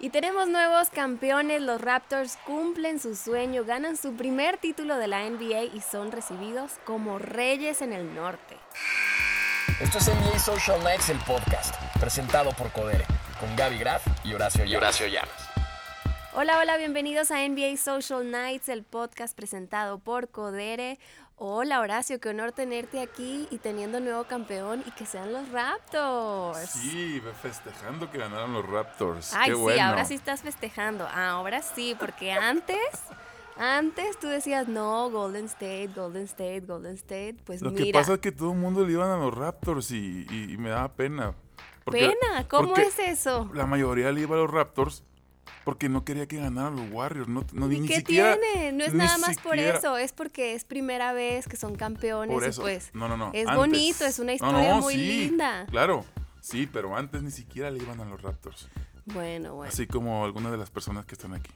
[0.00, 5.28] Y tenemos nuevos campeones, los Raptors cumplen su sueño, ganan su primer título de la
[5.28, 8.56] NBA y son recibidos como reyes en el norte.
[9.80, 13.06] Esto es NBA Social Nights, el podcast, presentado por Codere,
[13.40, 14.82] con Gaby Graf y Horacio Llamas.
[14.82, 15.48] Horacio Llamas.
[16.32, 21.00] Hola, hola, bienvenidos a NBA Social Nights, el podcast presentado por Codere.
[21.40, 26.68] Hola Horacio, qué honor tenerte aquí y teniendo nuevo campeón y que sean los Raptors.
[26.70, 29.32] Sí, festejando que ganaron los Raptors.
[29.34, 29.82] Ay, qué sí, bueno.
[29.84, 31.06] ahora sí estás festejando.
[31.06, 32.80] Ahora sí, porque antes,
[33.56, 37.36] antes tú decías, no, Golden State, Golden State, Golden State.
[37.44, 40.26] Pues Lo que pasa es que todo el mundo le iban a los Raptors y,
[40.28, 41.34] y- y me daba pena.
[41.84, 43.48] Porque- pena, ¿cómo es eso?
[43.54, 45.04] La mayoría le iba a los Raptors
[45.64, 47.28] porque no quería que ganaran los Warriors.
[47.28, 48.72] No, no, ¿Y ni qué siquiera, tiene?
[48.72, 52.44] No es nada más por eso, es porque es primera vez que son campeones Por
[52.44, 52.62] y eso.
[52.62, 53.30] pues no, no, no.
[53.32, 53.56] es antes.
[53.56, 55.66] bonito, es una historia no, muy sí, linda.
[55.70, 56.04] Claro,
[56.40, 58.68] sí, pero antes ni siquiera le iban a los Raptors.
[59.06, 59.70] Bueno, bueno.
[59.72, 61.50] Así como algunas de las personas que están aquí.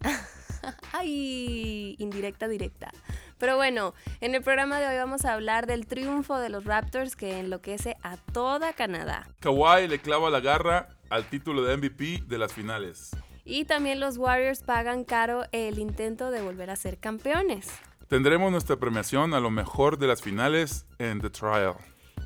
[0.92, 2.90] Ay, indirecta, directa.
[3.38, 7.14] Pero bueno, en el programa de hoy vamos a hablar del triunfo de los Raptors
[7.14, 9.28] que enloquece a toda Canadá.
[9.40, 13.10] Kawhi le clava la garra al título de MVP de las finales.
[13.48, 17.70] Y también los Warriors pagan caro el intento de volver a ser campeones.
[18.06, 21.74] Tendremos nuestra premiación a lo mejor de las finales en The Trial.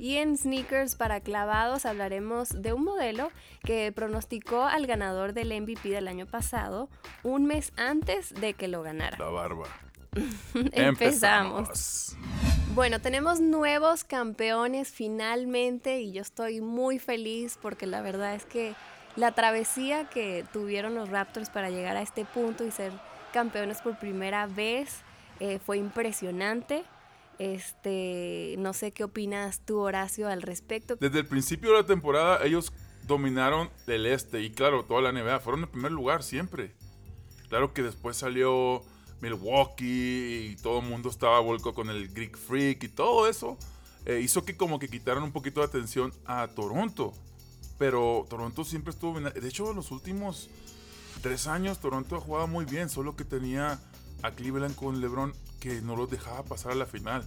[0.00, 3.30] Y en Sneakers para clavados hablaremos de un modelo
[3.62, 6.88] que pronosticó al ganador del MVP del año pasado
[7.22, 9.16] un mes antes de que lo ganara.
[9.16, 9.68] La barba.
[10.72, 12.16] Empezamos.
[12.74, 18.74] Bueno, tenemos nuevos campeones finalmente y yo estoy muy feliz porque la verdad es que
[19.16, 22.92] la travesía que tuvieron los Raptors para llegar a este punto y ser
[23.32, 25.00] campeones por primera vez
[25.40, 26.84] eh, fue impresionante.
[27.38, 30.96] Este, no sé qué opinas tú, Horacio, al respecto.
[30.96, 32.72] Desde el principio de la temporada ellos
[33.06, 35.40] dominaron el este y claro, toda la NBA.
[35.40, 36.72] Fueron en primer lugar siempre.
[37.48, 38.82] Claro que después salió
[39.20, 43.58] Milwaukee y todo el mundo estaba vuelco con el Greek Freak y todo eso.
[44.04, 47.12] eh, hizo que como que quitaran un poquito de atención a Toronto.
[47.82, 49.32] Pero Toronto siempre estuvo bien.
[49.34, 50.48] De hecho, los últimos
[51.20, 53.80] tres años Toronto ha jugado muy bien, solo que tenía
[54.22, 57.24] a Cleveland con LeBron que no los dejaba pasar a la final.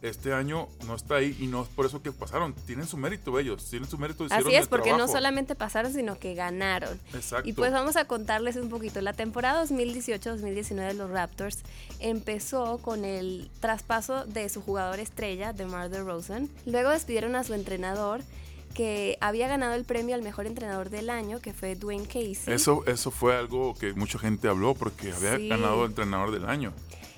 [0.00, 2.54] Este año no está ahí y no es por eso que pasaron.
[2.54, 4.28] Tienen su mérito ellos, tienen su mérito.
[4.30, 6.96] Así es, porque no solamente pasaron, sino que ganaron.
[7.12, 7.48] Exacto.
[7.48, 9.00] Y pues vamos a contarles un poquito.
[9.00, 11.58] La temporada 2018-2019 de los Raptors
[11.98, 16.48] empezó con el traspaso de su jugador estrella, DeMar DeRozan.
[16.64, 18.22] Luego despidieron a su entrenador,
[18.74, 22.36] que había ganado el premio al mejor entrenador del año, que fue Dwayne Casey.
[22.46, 25.48] Eso, eso fue algo que mucha gente habló porque había Sí.
[25.48, 26.72] ganado entrenador del año.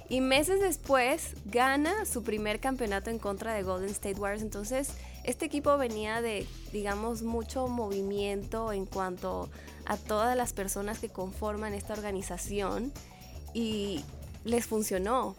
[0.09, 4.43] Y meses después gana su primer campeonato en contra de Golden State Warriors.
[4.43, 4.91] Entonces,
[5.25, 9.49] este equipo venía de, digamos, mucho movimiento en cuanto
[9.87, 12.93] a todas las personas que conforman esta organización
[13.55, 14.05] y
[14.45, 15.35] les funcionó.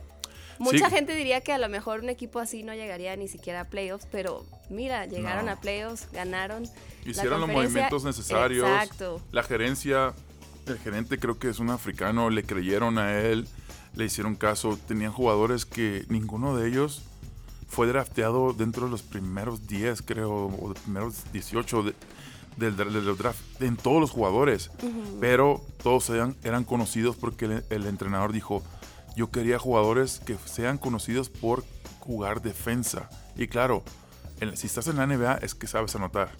[0.59, 0.95] Mucha Sí.
[0.95, 4.07] gente diría que a lo mejor un equipo así no llegaría ni siquiera a playoffs,
[4.11, 5.51] pero mira, llegaron No.
[5.53, 6.63] a playoffs, ganaron.
[7.05, 8.67] Hicieron los movimientos necesarios.
[8.67, 9.21] Exacto.
[9.31, 10.13] La gerencia,
[10.67, 13.47] el gerente creo que es un africano, le creyeron a él,
[13.95, 14.77] le hicieron caso.
[14.87, 17.01] Tenían jugadores que ninguno de ellos
[17.67, 21.93] fue drafteado dentro de los primeros 10, creo, o de primeros 18 de,
[22.57, 22.75] del,
[23.17, 24.69] draft, en todos los jugadores.
[25.19, 28.63] Pero todos eran, eran conocidos porque el, el entrenador dijo,
[29.15, 31.63] yo quería jugadores que sean conocidos por
[31.99, 33.09] jugar defensa.
[33.35, 33.83] Y claro,
[34.39, 36.31] en- si estás en la NBA es que sabes anotar.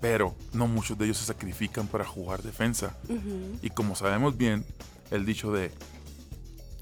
[0.00, 2.96] Pero no muchos de ellos se sacrifican para jugar defensa.
[3.62, 4.64] Y como sabemos bien,
[5.10, 5.70] el dicho de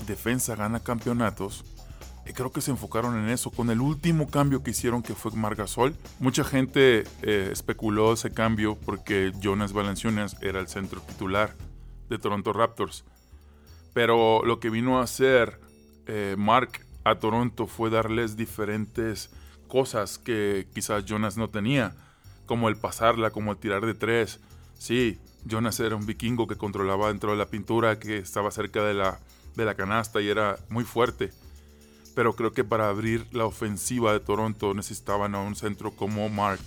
[0.06, 1.64] defensa gana campeonatos,
[2.24, 3.50] eh, creo que se enfocaron en eso.
[3.50, 8.76] Con el último cambio que hicieron, que fue Margasol, mucha gente eh, especuló ese cambio
[8.76, 11.54] porque Jonas Valanciunas era el centro titular
[12.08, 13.04] de Toronto Raptors.
[13.94, 15.60] Pero lo que vino a hacer
[16.06, 19.30] eh, Mark a Toronto fue darles diferentes
[19.68, 21.94] cosas que quizás Jonas no tenía,
[22.46, 24.40] como el pasarla, como el tirar de tres.
[24.78, 28.94] Sí, Jonas era un vikingo que controlaba dentro de la pintura, que estaba cerca de
[28.94, 29.20] la,
[29.54, 31.30] de la canasta y era muy fuerte.
[32.14, 36.60] Pero creo que para abrir la ofensiva de Toronto necesitaban a un centro como Mark.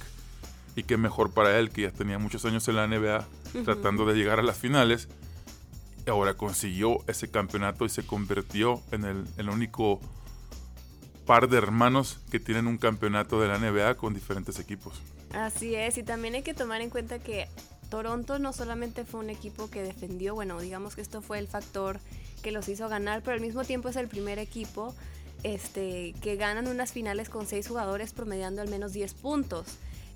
[0.76, 3.28] Y qué mejor para él, que ya tenía muchos años en la NBA,
[3.66, 5.10] tratando de llegar a las finales.
[6.08, 10.00] Ahora consiguió ese campeonato y se convirtió en el, el único
[11.26, 15.02] par de hermanos que tienen un campeonato de la NBA con diferentes equipos.
[15.34, 17.48] Así es, y también hay que tomar en cuenta que
[17.90, 22.00] Toronto no solamente fue un equipo que defendió, bueno, digamos que esto fue el factor
[22.42, 24.96] que los hizo ganar, pero al mismo tiempo es el primer equipo
[25.44, 29.68] este, que ganan unas finales con seis jugadores promediando al menos 10 puntos.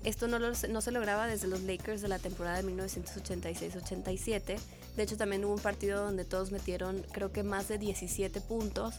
[0.04, 4.58] Esto no, no se lograba desde los Lakers de la temporada de 1986-87.
[4.96, 8.94] De hecho, también hubo un partido donde todos metieron, creo que más de 17 puntos.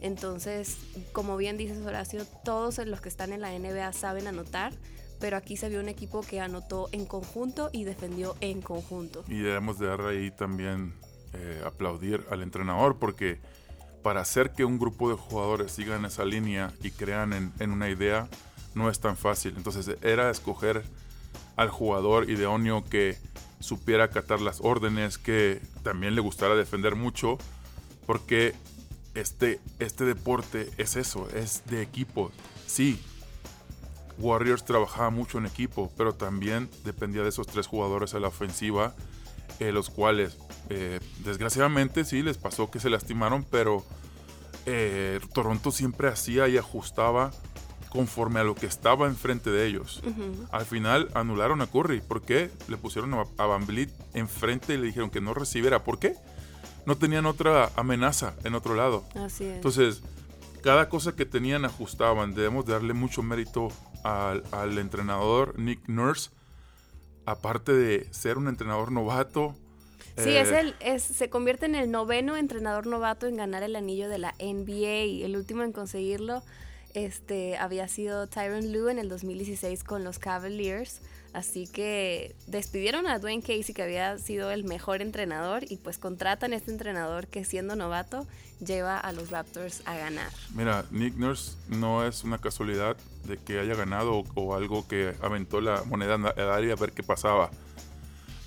[0.00, 0.78] Entonces,
[1.12, 4.72] como bien dices Horacio, todos los que están en la NBA saben anotar,
[5.20, 9.24] pero aquí se vio un equipo que anotó en conjunto y defendió en conjunto.
[9.28, 10.94] Y debemos de dar ahí también
[11.34, 13.38] eh, aplaudir al entrenador porque
[14.02, 17.88] para hacer que un grupo de jugadores sigan esa línea y crean en, en una
[17.88, 18.28] idea
[18.74, 19.54] no es tan fácil.
[19.56, 20.82] Entonces era escoger
[21.56, 23.16] al jugador idóneo que
[23.62, 27.38] supiera acatar las órdenes, que también le gustara defender mucho,
[28.06, 28.54] porque
[29.14, 32.30] este, este deporte es eso, es de equipo.
[32.66, 33.00] Sí,
[34.18, 38.94] Warriors trabajaba mucho en equipo, pero también dependía de esos tres jugadores a la ofensiva,
[39.58, 40.38] eh, los cuales
[40.70, 43.84] eh, desgraciadamente sí les pasó que se lastimaron, pero
[44.66, 47.32] eh, Toronto siempre hacía y ajustaba
[47.92, 50.02] conforme a lo que estaba enfrente de ellos.
[50.50, 52.00] Al final anularon a Curry.
[52.00, 52.50] ¿Por qué?
[52.68, 55.84] Le pusieron a, Van Vliet enfrente y le dijeron que no recibiera.
[55.84, 56.14] ¿Por qué?
[56.86, 59.04] No tenían otra amenaza en otro lado.
[59.14, 59.56] Así es.
[59.56, 60.00] Entonces,
[60.62, 62.34] cada cosa que tenían ajustaban.
[62.34, 63.68] Debemos darle mucho mérito
[64.04, 66.30] al, entrenador Nick Nurse.
[67.26, 69.54] Aparte de ser un entrenador novato,
[70.16, 73.76] Sí, es eh, el, es, se convierte en el noveno entrenador novato en ganar el
[73.76, 75.24] anillo de la NBA.
[75.24, 76.42] El último en conseguirlo
[76.94, 81.00] este, había sido Tyron Lue en el 2016 con los Cavaliers.
[81.32, 86.52] Así que despidieron a Dwayne Casey, que había sido el mejor entrenador, y pues contratan
[86.52, 88.26] a este entrenador que siendo novato
[88.60, 90.30] lleva a los Raptors a ganar.
[90.54, 95.62] Mira, Nick Nurse no es una casualidad de que haya ganado o, algo que aventó
[95.62, 97.50] la moneda al área a ver qué pasaba.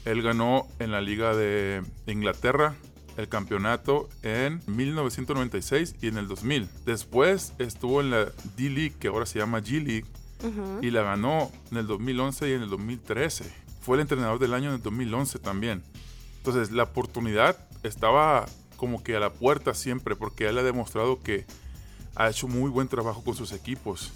[0.06, 2.75] Él ganó en la Liga de Inglaterra
[3.17, 6.67] el campeonato en 1996 y en el 2000.
[6.85, 8.25] Después estuvo en la
[8.57, 10.06] D-League, que ahora se llama G-League,
[10.81, 13.51] y la ganó en el 2011 y en el 2013.
[13.81, 15.83] Fue el entrenador del año en el 2011 también.
[16.38, 18.45] Entonces la oportunidad estaba
[18.77, 21.45] como que a la puerta siempre, porque él ha demostrado que
[22.15, 24.12] ha hecho muy buen trabajo con sus equipos.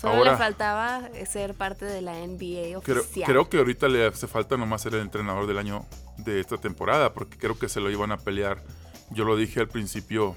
[0.00, 3.04] Solo le faltaba ser parte de la NBA oficial.
[3.04, 5.84] Creo, creo, que ahorita le hace falta nomás ser el entrenador del año
[6.16, 8.62] de esta temporada, porque creo que se lo iban a pelear.
[9.10, 10.36] Yo lo dije al principio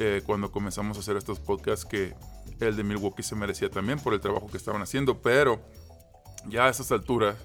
[0.00, 2.14] eh, cuando comenzamos a hacer estos podcasts que
[2.60, 5.60] el de Milwaukee se merecía también por el trabajo que estaban haciendo, pero
[6.46, 7.36] ya a esas alturas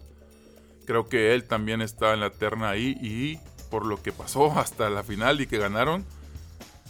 [0.85, 3.39] creo que él también está en la terna ahí y
[3.69, 6.05] por lo que pasó hasta la final y que ganaron,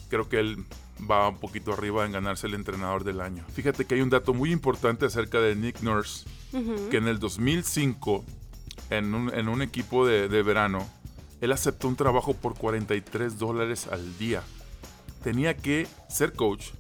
[0.10, 0.65] creo que él
[1.10, 3.46] va un poquito arriba en ganarse el entrenador del año.
[3.54, 6.26] Fíjate que hay un dato muy importante acerca de Nick Nurse,
[6.90, 8.24] que en el 2005,
[8.90, 10.88] en un, equipo de, de, verano,
[11.42, 14.44] él aceptó un trabajo por 43 dólares al día.
[15.24, 16.72] Tenía que ser coach,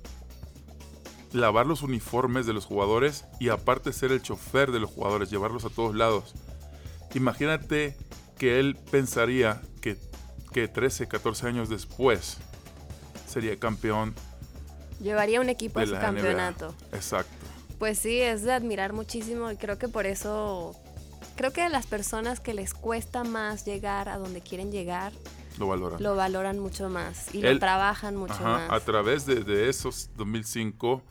[1.31, 5.65] lavar los uniformes de los jugadores y aparte ser el chofer de los jugadores, llevarlos
[5.65, 6.33] a todos lados.
[7.15, 7.97] Imagínate
[8.37, 9.97] que él pensaría que,
[10.51, 12.37] que 13, 14 años después
[13.33, 14.13] sería campeón.
[15.01, 16.73] Llevaría un equipo a su campeonato.
[16.91, 17.31] Exacto.
[17.79, 20.75] Pues sí, es de admirar muchísimo y creo que por eso,
[21.35, 25.11] creo que a las personas que les cuesta más llegar a donde quieren llegar,
[25.59, 26.01] lo valoran.
[26.01, 28.71] Lo valoran mucho más y lo trabajan mucho más.
[28.71, 31.03] A través de, de, esos 2005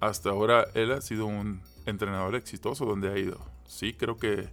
[0.00, 3.40] hasta ahora, él ha sido un entrenador exitoso donde ha ido.
[3.66, 4.50] Sí, creo que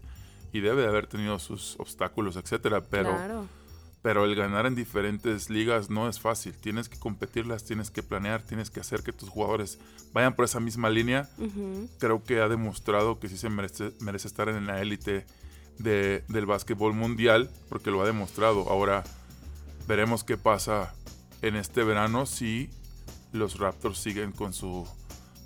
[0.51, 3.58] y debe de haber tenido sus obstáculos, etcétera, pero claro
[4.01, 6.54] pero el ganar en diferentes ligas no es fácil.
[6.54, 9.78] Tienes que competirlas, tienes que planear, tienes que hacer que tus jugadores
[10.14, 11.30] vayan por esa misma línea.
[12.00, 15.26] Creo que ha demostrado que sí se merece, merece estar en la élite
[15.80, 18.69] de, del básquetbol mundial, porque lo ha demostrado.
[18.69, 19.04] Ahora
[19.88, 20.94] veremos qué pasa
[21.42, 22.69] en este verano si
[23.33, 24.88] los Raptors siguen con su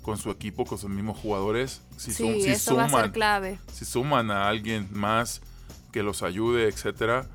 [0.02, 1.80] con su equipo, con sus mismos jugadores.
[1.96, 3.58] Si, sí, suman, va a ser clave.
[3.72, 5.40] Si suman a alguien más
[5.92, 7.26] que los ayude, etcétera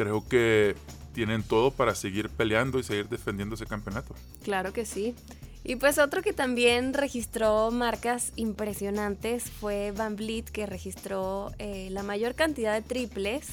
[0.00, 0.76] creo que
[1.12, 4.14] tienen todo para seguir peleando y seguir defendiendo ese campeonato.
[4.42, 5.14] Claro que sí.
[5.62, 12.02] Y pues otro que también registró marcas impresionantes fue Van Vliet, que registró eh, la
[12.02, 13.46] mayor cantidad de triples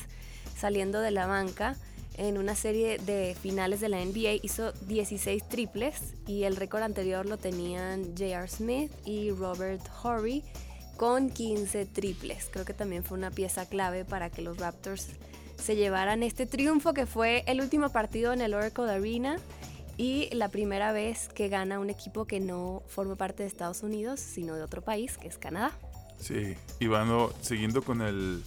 [0.57, 1.75] saliendo de la banca.
[2.15, 7.25] En una serie de finales de la NBA hizo 16 triples y el récord anterior
[7.25, 8.47] lo tenían J.R.
[8.47, 10.43] Smith y Robert Horry
[10.95, 12.47] con 15 triples.
[12.49, 15.09] Creo que también fue una pieza clave para que los Raptors
[15.57, 19.37] se llevaran este triunfo que fue el último partido en el Oracle Arena
[19.97, 24.19] y la primera vez que gana un equipo que no forma parte de Estados Unidos,
[24.19, 25.71] sino de otro país, que es Canadá.
[26.19, 27.09] Sí, y van
[27.41, 28.43] siguiendo con el,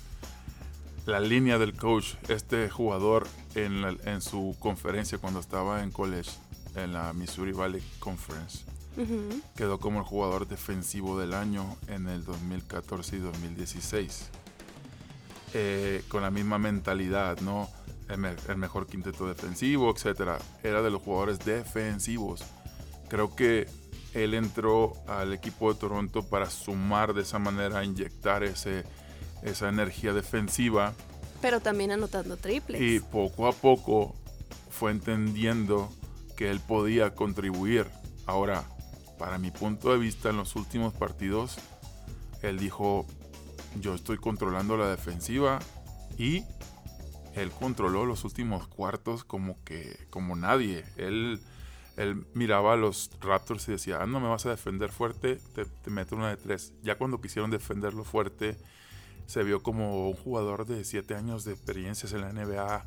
[1.07, 6.31] la línea del coach, este jugador en, en su conferencia cuando estaba en college,
[6.77, 8.65] en la Missouri Valley Conference,
[9.57, 14.31] quedó como el jugador defensivo del año en el 2014 y 2016.
[15.53, 17.69] Eh, con la misma mentalidad, ¿no?
[18.09, 20.39] El, mejor quinteto defensivo, etcétera.
[20.63, 22.45] Era de los jugadores defensivos.
[23.09, 23.69] Creo que
[24.15, 28.85] él entró al equipo de Toronto para sumar de esa manera, inyectar ese,
[29.43, 30.93] esa energía defensiva.
[31.41, 32.81] Pero también anotando triples.
[32.81, 34.15] Y poco a poco
[34.71, 35.91] fue entendiendo
[36.37, 37.87] que él podía contribuir.
[38.27, 38.65] Ahora,
[39.19, 41.59] para mi punto de vista, en los últimos partidos,
[42.43, 43.07] él dijo,
[43.79, 45.59] yo estoy controlando la defensiva
[46.19, 46.45] y
[47.35, 50.85] él controló los últimos cuartos como que como nadie.
[50.97, 51.41] Él,
[51.97, 55.91] él miraba a los Raptors y decía, ah, no me vas a defender fuerte, te,
[55.91, 56.73] meto una de tres.
[56.83, 58.57] Ya cuando quisieron defenderlo fuerte,
[59.27, 62.85] se vio como un jugador de siete años de experiencias en la NBA,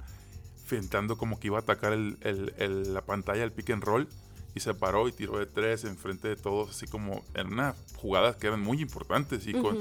[0.65, 4.09] fintando como que iba a atacar la pantalla, el pick and roll
[4.55, 8.35] y se paró y tiró de tres enfrente de todos, así como en unas jugadas
[8.35, 9.77] que eran muy importantes y con,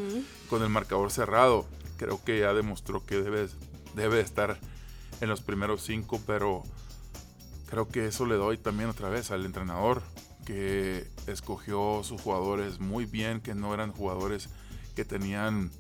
[0.49, 1.67] con, el marcador cerrado.
[1.99, 3.49] Creo que ya demostró que debe,
[3.95, 4.59] debe estar
[5.21, 6.63] en los primeros cinco, pero
[7.69, 10.03] creo que eso le doy también otra vez al entrenador,
[10.47, 14.49] que escogió sus jugadores muy bien, que no eran jugadores
[14.97, 15.71] que tenían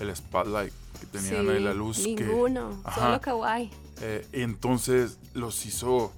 [0.00, 1.98] el spotlight, que tenían ahí la luz.
[1.98, 3.70] Ninguno, solo Kawhi.
[4.00, 6.12] Eh, entonces los hizo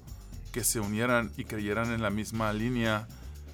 [0.57, 3.07] que se unieran y creyeran en la misma línea.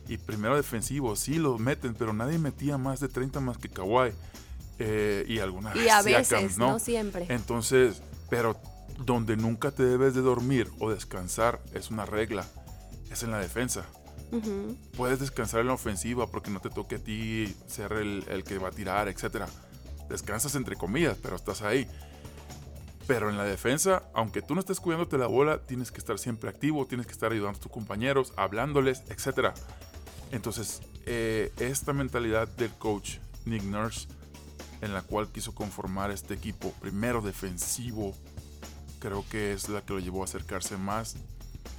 [0.07, 4.13] Y primero defensivo, sí los meten, pero nadie metía más de 30 más que Kawhi.
[4.79, 6.79] Eh, y algunas Y a veces, ¿no?
[6.79, 7.25] siempre.
[7.27, 8.55] Entonces, pero
[8.99, 12.45] donde nunca te debes de dormir o descansar es una regla,
[13.11, 13.85] es en la defensa.
[14.95, 18.59] Puedes descansar en la ofensiva porque no te toque a ti ser el, el que
[18.59, 19.43] va a tirar, etc.
[20.07, 21.85] Descansas entre comillas, pero estás ahí.
[23.07, 26.49] Pero en la defensa, aunque tú no estés cuidándote la bola, tienes que estar siempre
[26.49, 29.49] activo, tienes que estar ayudando a tus compañeros, hablándoles, etc.
[30.31, 34.07] Entonces, eh, esta mentalidad del coach Nick Nurse,
[34.81, 38.15] en la cual quiso conformar este equipo, primero defensivo,
[38.99, 41.17] creo que es la que lo llevó a acercarse más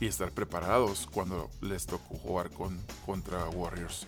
[0.01, 4.07] y estar preparados cuando les tocó jugar con, contra Warriors.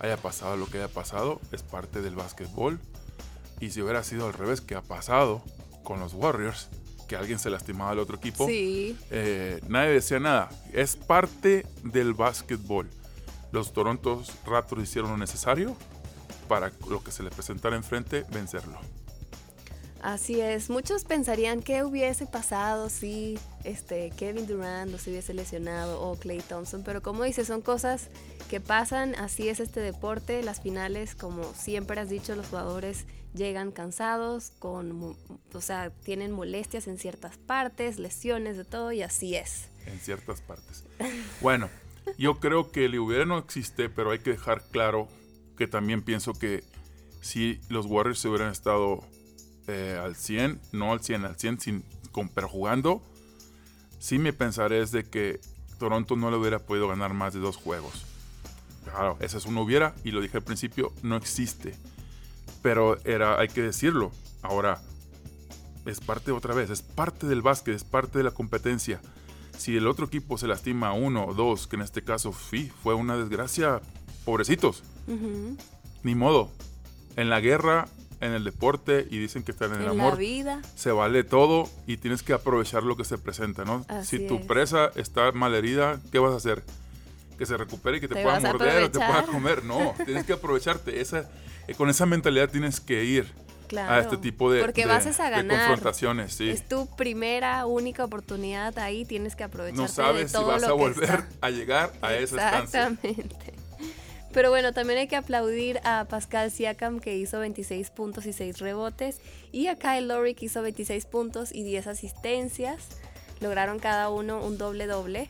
[0.00, 2.80] Haya pasado lo que haya pasado, es parte del básquetbol.
[3.60, 5.44] Y si hubiera sido al revés, que ha pasado,
[5.90, 6.68] con los Warriors,
[7.08, 10.48] que alguien se lastimaba al otro equipo, eh, nadie decía nada.
[10.72, 12.88] Es parte del básquetbol.
[13.50, 15.76] Los Toronto Raptors hicieron lo necesario
[16.46, 18.78] para lo que se les presentara enfrente, vencerlo.
[20.02, 26.00] Así es, muchos pensarían que hubiese pasado si este, Kevin Durant no se hubiese lesionado
[26.00, 28.08] o Clay Thompson, pero como dices, son cosas
[28.48, 33.04] que pasan, así es este deporte, las finales, como siempre has dicho, los jugadores
[33.34, 35.16] llegan cansados, con,
[35.52, 39.68] o sea, tienen molestias en ciertas partes, lesiones de todo y así es.
[39.86, 40.84] En ciertas partes.
[41.42, 41.68] Bueno,
[42.18, 45.08] yo creo que el hubiera no existe, pero hay que dejar claro
[45.56, 46.64] que también pienso que
[47.20, 49.04] si los Warriors se hubieran estado
[49.70, 53.02] eh, al 100, no al 100, al 100, sin, con, pero jugando,
[53.98, 55.40] sí mi pensar es de que
[55.78, 58.04] Toronto no le hubiera podido ganar más de dos juegos.
[58.84, 61.74] Claro, ese es un hubiera, y lo dije al principio, no existe.
[62.62, 64.10] Pero era, hay que decirlo.
[64.42, 64.80] Ahora,
[65.86, 69.00] es parte otra vez, es parte del básquet, es parte de la competencia.
[69.56, 72.94] Si el otro equipo se lastima uno o dos, que en este caso sí, fue
[72.94, 73.80] una desgracia,
[74.24, 74.82] pobrecitos.
[76.02, 76.50] Ni modo.
[77.16, 77.88] En la guerra,
[78.20, 80.16] en el deporte y dicen que están en el amor.
[80.16, 80.62] vida.
[80.76, 83.84] Se vale todo y tienes que aprovechar lo que se presenta, ¿no?
[84.02, 86.62] si tu presa está malherida, ¿qué vas a hacer?
[87.38, 89.64] Que se recupere y que te, pueda morder o te pueda comer.
[89.64, 91.00] No, tienes que aprovecharte.
[91.00, 91.30] Esa,
[91.66, 93.32] eh, con esa mentalidad tienes que ir
[93.78, 95.68] a este tipo de, Porque vas a ganar.
[95.68, 96.34] confrontaciones.
[96.34, 96.50] Sí.
[96.50, 99.78] Es tu primera, única oportunidad ahí, tienes que aprovechar.
[99.78, 102.88] No sabes si vas a volver a llegar a esa estancia.
[102.88, 103.59] Exactamente.
[104.32, 108.58] Pero bueno, también hay que aplaudir a Pascal Siakam que hizo 26 puntos y 6
[108.58, 109.20] rebotes
[109.50, 112.86] y a Kyle Lowry que hizo 26 puntos y 10 asistencias.
[113.40, 115.28] Lograron cada uno un doble doble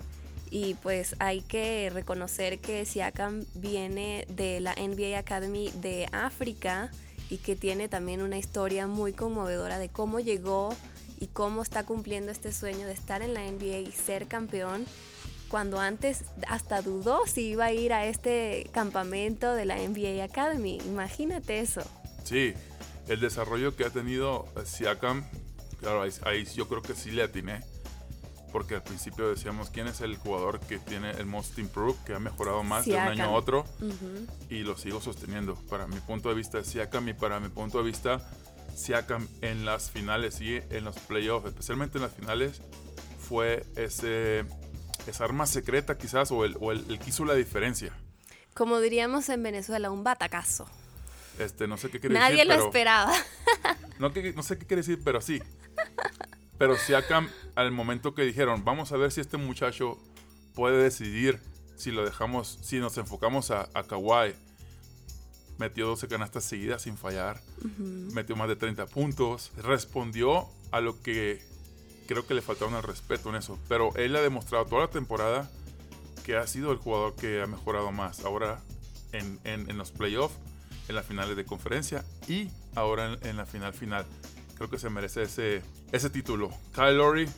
[0.50, 6.90] y pues hay que reconocer que Siakam viene de la NBA Academy de África
[7.30, 10.74] y que tiene también una historia muy conmovedora de cómo llegó
[11.20, 14.84] y cómo está cumpliendo este sueño de estar en la NBA y ser campeón
[15.50, 20.78] cuando antes hasta dudó si iba a ir a este campamento de la NBA Academy.
[20.86, 21.82] Imagínate eso.
[22.24, 22.54] Sí,
[23.08, 25.24] el desarrollo que ha tenido Siakam,
[25.80, 27.60] claro, ahí, yo creo que sí le atiné
[28.52, 32.18] porque al principio decíamos quién es el jugador que tiene el most improved, que ha
[32.18, 33.64] mejorado más de un año a otro,
[34.48, 35.54] y lo sigo sosteniendo.
[35.68, 38.28] Para mi punto de vista, Siakam, y para mi punto de vista,
[38.74, 42.60] Siakam en las finales y en los playoffs, especialmente en las finales,
[43.20, 44.44] fue ese,
[45.06, 47.92] esa arma secreta quizás, o el, o el, que hizo la diferencia.
[48.54, 50.68] Como diríamos en Venezuela, un batacazo.
[51.38, 52.46] Este, no sé qué quiere Nadie decir.
[52.48, 53.12] lo pero- esperaba.
[53.98, 55.42] No, que- no sé qué quiere decir, pero sí.
[56.58, 59.98] Pero Siakam, al momento que dijeron, vamos a ver si este muchacho
[60.54, 61.40] puede decidir
[61.76, 64.34] si lo dejamos, si nos enfocamos a, a Kawhi.
[65.58, 67.40] Metió 12 canastas seguidas sin fallar.
[67.78, 69.52] Metió más de 30 puntos.
[69.58, 71.42] Respondió a lo que
[72.10, 73.56] creo que le faltaba el respeto en eso.
[73.68, 75.48] Pero él ha demostrado toda la temporada
[76.24, 78.24] que ha sido el jugador que ha mejorado más.
[78.24, 78.60] Ahora
[79.12, 80.34] en, en- en los playoffs,
[80.88, 84.04] en las finales de conferencia y ahora en, en la final final.
[84.56, 85.62] Creo que se merece ese,
[85.92, 86.50] ese título.
[86.74, 87.28] Kyle Lowry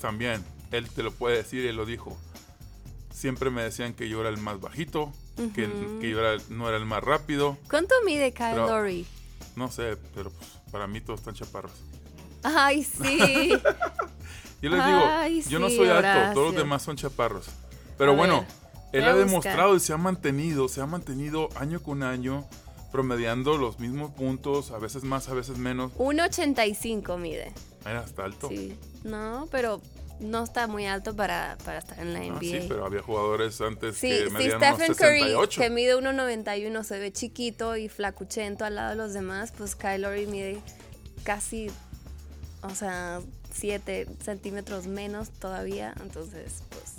[0.00, 0.42] también.
[0.72, 2.16] Él te lo puede decir, él lo dijo.
[3.12, 5.12] Siempre me decían que yo era el más bajito,
[5.54, 5.68] que,
[6.00, 7.56] que yo era- no era el más rápido.
[7.68, 9.06] ¿Cuánto mide Kyle Lowry?
[9.56, 11.72] No sé, pero pues, para mí todos están chaparros.
[12.42, 13.52] Ay, sí.
[14.62, 17.46] Yo les Ay, digo, yo no sí, soy alto, todos los demás son chaparros.
[17.98, 18.46] Pero A bueno,
[18.92, 19.26] ver, él ha buscar.
[19.26, 22.44] demostrado y se ha mantenido, se ha mantenido año con año,
[22.90, 25.92] promediando los mismos puntos, a veces más, a veces menos.
[25.98, 27.52] 1.85 mide.
[27.84, 28.48] Era hasta alto.
[28.48, 28.76] Sí.
[29.04, 29.80] No, pero
[30.20, 32.36] no está muy alto para, para estar en la NBA.
[32.36, 35.60] Ah, sí, pero había jugadores antes Sí, que medían unos Stephen Curry, 68.
[35.60, 40.00] que mide 1.91, se ve chiquito y flacuchento al lado de los demás, pues Kyle
[40.00, 40.58] Lowry mide
[41.24, 41.70] casi,
[42.66, 43.20] o sea,
[43.52, 46.94] 7 centímetros menos todavía, entonces, pues...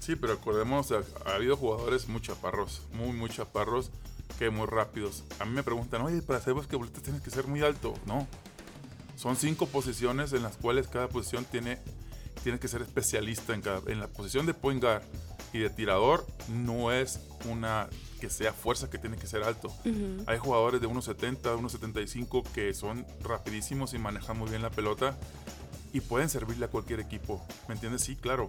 [0.00, 3.90] Sí, pero acordemos, ha, ha habido jugadores muy chaparros, muy, muy chaparros,
[4.38, 5.24] que muy rápidos.
[5.38, 7.94] A mí me preguntan, oye, para ser basquetbolista tienes que ser muy alto.
[8.06, 8.26] No.
[9.16, 11.78] Son cinco posiciones en las cuales cada posición tiene,
[12.42, 13.82] tiene que ser especialista en cada.
[13.92, 15.02] En la posición de point guard
[15.52, 17.88] y de tirador no es una
[18.20, 19.72] que sea fuerza que tiene que ser alto.
[20.26, 25.16] Hay jugadores de 1.70, 1.75 que son rapidísimos y manejan muy bien la pelota
[25.92, 27.44] y pueden servirle a cualquier equipo.
[27.68, 28.02] ¿Me entiendes?
[28.02, 28.48] Sí, claro.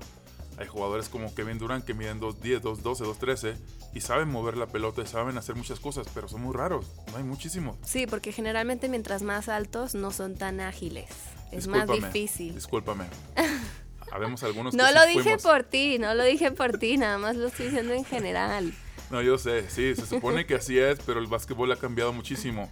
[0.58, 3.55] Hay jugadores como Kevin Durant que miden 2.10, 2.12, 2.13
[3.93, 6.86] y saben mover la pelota y saben hacer muchas cosas, pero son muy raros.
[7.12, 7.77] No hay muchísimos.
[7.84, 11.08] Sí, porque generalmente mientras más altos no son tan ágiles.
[11.51, 12.53] Es más Discúlpame, difícil.
[12.53, 13.05] Discúlpame.
[14.12, 15.41] Habemos algunos No que lo sí dije fuimos.
[15.44, 18.74] por ti, no lo dije por ti, nada más lo estoy diciendo en general.
[19.09, 22.70] No, yo sé, sí, se supone que así es, pero el básquetbol ha cambiado muchísimo.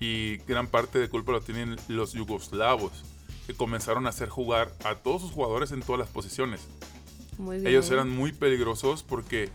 [0.00, 3.04] Y gran parte de culpa lo tienen los yugoslavos,
[3.46, 6.62] que comenzaron a hacer jugar a todos sus jugadores en todas las posiciones.
[7.38, 7.68] Muy bien.
[7.68, 9.50] Ellos eran muy peligrosos porque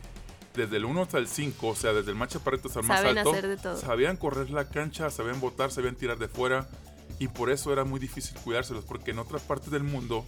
[0.55, 2.99] desde el 1 hasta el 5, o sea, desde el más chaparrito hasta el más
[3.01, 3.77] Saben alto, hacer de todo.
[3.77, 6.67] sabían correr la cancha, sabían botar, sabían tirar de fuera.
[7.19, 10.25] Y por eso era muy difícil cuidárselos, porque en otras partes del mundo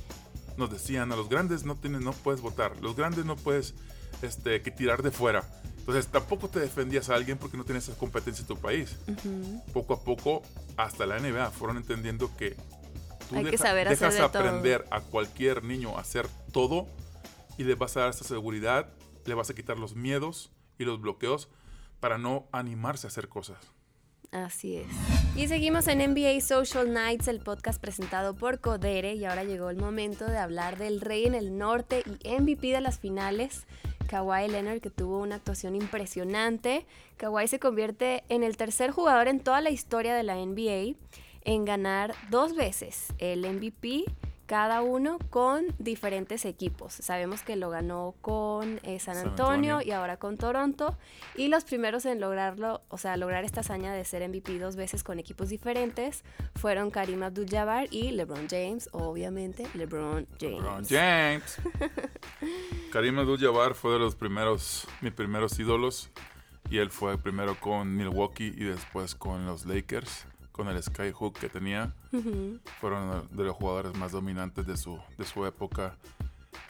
[0.58, 3.74] nos decían a los grandes no tienes, no puedes votar, los grandes no puedes
[4.22, 5.44] este, que tirar de fuera.
[5.78, 8.98] Entonces tampoco te defendías a alguien porque no tienes esa competencia en tu país.
[9.74, 10.42] Poco a poco,
[10.78, 12.56] hasta la NBA fueron entendiendo que
[13.30, 14.44] tú Hay que saber hacer dejas de todo.
[14.44, 16.88] aprender a cualquier niño a hacer todo
[17.58, 18.94] y le vas a dar esa seguridad,
[19.26, 21.50] le vas a quitar los miedos y los bloqueos
[22.00, 23.58] para no animarse a hacer cosas.
[24.32, 24.88] Así es.
[25.36, 29.16] Y seguimos en NBA Social Nights, el podcast presentado por Codere.
[29.16, 32.82] Y ahora llegó el momento de hablar del Rey en el Norte y MVP de
[32.82, 33.66] las finales,
[34.08, 36.86] Kawhi Leonard, que tuvo una actuación impresionante.
[37.18, 40.96] Kawhi se convierte en el tercer jugador en toda la historia de la NBA
[41.46, 44.06] en ganar dos veces el MVP,
[44.46, 46.94] cada uno con diferentes equipos.
[46.94, 49.82] Sabemos que lo ganó con eh, San San Antonio Antonio.
[49.82, 50.98] y ahora con Toronto.
[51.36, 55.04] Y los primeros en lograrlo, o sea, lograr esta hazaña de ser MVP dos veces
[55.04, 56.24] con equipos diferentes,
[56.56, 60.62] fueron Karim Abdul-Jabbar y LeBron James, obviamente LeBron James.
[60.62, 61.58] LeBron James.
[62.92, 66.10] Karim Abdul-Jabbar fue de los primeros, mis primeros ídolos.
[66.70, 71.50] Y él fue primero con Milwaukee y después con los Lakers, con el Skyhook que
[71.50, 71.94] tenía.
[72.14, 72.60] Ujú.
[72.80, 75.98] Fueron de los jugadores más dominantes de su, de su época.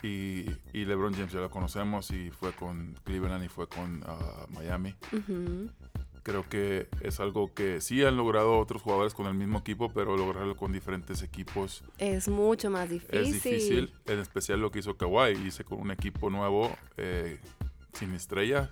[0.02, 4.48] Y, y LeBron James ya lo conocemos y fue con Cleveland y fue con ah,
[4.50, 4.96] Miami.
[5.12, 5.70] Ujú.
[6.24, 10.16] Creo que es algo que sí han logrado otros jugadores con el mismo equipo, pero
[10.16, 13.18] lograrlo con diferentes equipos Es mucho más difícil.
[13.20, 13.94] es difícil.
[14.06, 15.34] En especial lo que hizo Kawhi.
[15.46, 17.40] Hice con un equipo nuevo, eh,
[17.92, 18.72] sin estrella.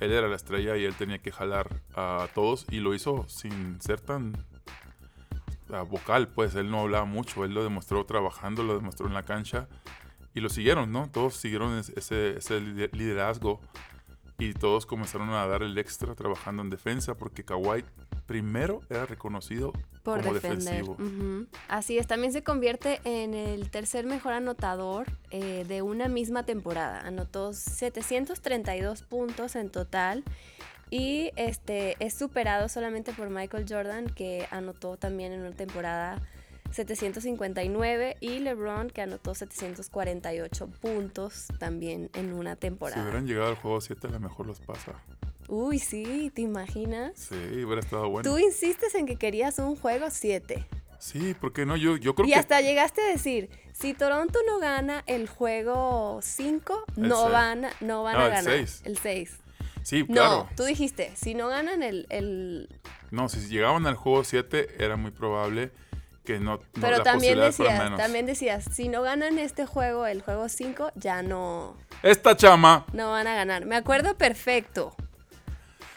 [0.00, 3.80] Él era la estrella y él tenía que jalar a todos y lo hizo sin
[3.80, 4.32] ser tan
[5.88, 6.28] vocal.
[6.28, 9.68] Pues él no hablaba mucho, él lo demostró trabajando, lo demostró en la cancha
[10.34, 11.08] y lo siguieron, ¿no?
[11.10, 13.60] Todos siguieron es- ese, ese lider- liderazgo
[14.40, 17.84] y todos comenzaron a dar el extra trabajando en defensa porque Kawhi
[18.26, 19.72] primero era reconocido
[20.02, 20.84] por como defender.
[20.84, 21.46] defensivo.
[21.68, 27.00] Así es, también se convierte en el tercer mejor anotador eh, de una misma temporada.
[27.00, 30.24] Anotó 732 puntos en total
[30.88, 36.18] y este es superado solamente por Michael Jordan que anotó también en una temporada
[36.72, 43.02] 759 y LeBron que anotó 748 puntos también en una Si temporada.
[43.02, 44.92] hubieran llegado al juego 7, a lo mejor los pasa.
[45.48, 47.12] Uy, sí, ¿te imaginas?
[47.16, 48.28] Sí, hubiera estado bueno.
[48.30, 50.64] Tú insistes en que querías un juego 7.
[50.98, 51.76] Sí, ¿por qué no?
[51.76, 52.36] Yo, yo creo Y que...
[52.38, 57.32] hasta llegaste a decir, si Toronto no gana el juego 5, El no seis.
[57.32, 58.44] van, a- no van No, a el ganar.
[58.52, 58.82] seis.
[58.84, 59.36] El 6.
[59.82, 60.48] Sí, No, claro.
[60.56, 62.06] tú dijiste, si no ganan el...
[62.10, 62.68] el...
[63.10, 65.70] No, si llegaban al juego 7 era muy probable
[66.30, 70.22] que no, no Pero la también decías, también decías, si no ganan este juego, el
[70.22, 72.86] juego 5, ya no, Esta chama.
[72.92, 73.66] no van a ganar.
[73.66, 74.94] Me acuerdo perfecto.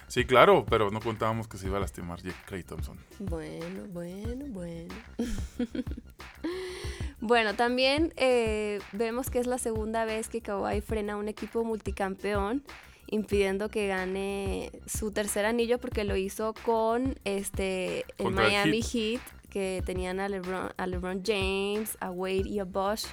[0.08, 2.98] Sí, claro, pero no contábamos que se iba a lastimar Jake Clay Thompson.
[3.20, 4.94] Bueno, bueno, bueno.
[7.20, 11.64] bueno, también eh, vemos que es la segunda vez que Kawhi frena a un equipo
[11.64, 12.64] multicampeón,
[13.08, 18.82] impidiendo que gane su tercer anillo porque lo hizo con este el Contra el Miami
[18.82, 18.94] Heat.
[18.94, 19.22] Heat,
[19.54, 23.06] que tenían a LeBron, a LeBron James, a Wade y a Bosch.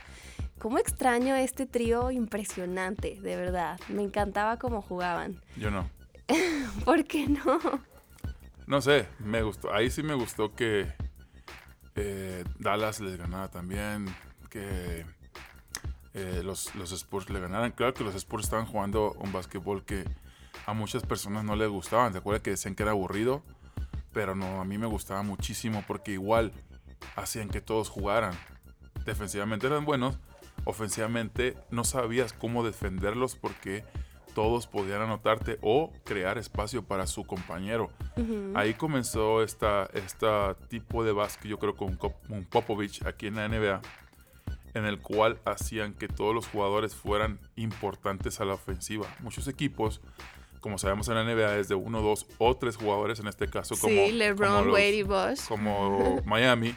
[0.59, 3.79] ¿Cómo extraño este trío impresionante, de verdad?
[3.89, 5.39] Me encantaba cómo jugaban.
[5.57, 5.89] Yo no.
[6.87, 7.61] ¿Por qué no?
[8.67, 9.73] No sé, me gustó.
[9.73, 10.87] Ahí sí me gustó que
[11.95, 14.07] eh, Dallas les ganara también,
[14.49, 15.05] que
[16.15, 17.73] eh, los, los Spurs le ganaran.
[17.73, 20.05] Claro que los Spurs estaban jugando un básquetbol que
[20.65, 22.13] a muchas personas no les gustaban.
[22.13, 23.43] ¿Se acuerdan que decían que era aburrido?
[24.13, 26.53] Pero no, a mí me gustaba muchísimo porque igual
[27.17, 28.35] hacían que todos jugaran.
[29.05, 30.19] Defensivamente eran buenos,
[30.65, 33.85] ofensivamente no sabías cómo defenderlos porque
[34.35, 37.91] todos podían anotarte o crear espacio para su compañero.
[38.55, 42.13] Ahí comenzó esta, esta tipo de básquet, yo creo, con, con
[42.51, 43.81] Popovich aquí en la NBA,
[44.75, 49.07] en el cual hacían que todos los jugadores fueran importantes a la ofensiva.
[49.21, 50.01] Muchos equipos,
[50.61, 53.77] como sabemos en la NBA, es de uno, dos o tres jugadores, en este caso
[53.79, 55.47] como, sí, LeBron, como los- Wade y Bosch.
[55.49, 56.75] como Miami.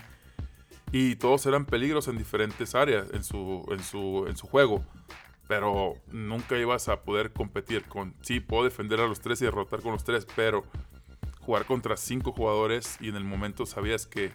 [0.92, 4.84] Y todos eran peligros en diferentes áreas en su, en su, en su juego.
[5.48, 8.14] Pero nunca ibas a poder competir con...
[8.22, 10.64] Sí, puedo defender a los tres y derrotar con los tres, pero
[11.42, 14.32] jugar contra cinco jugadores y en el momento sabías que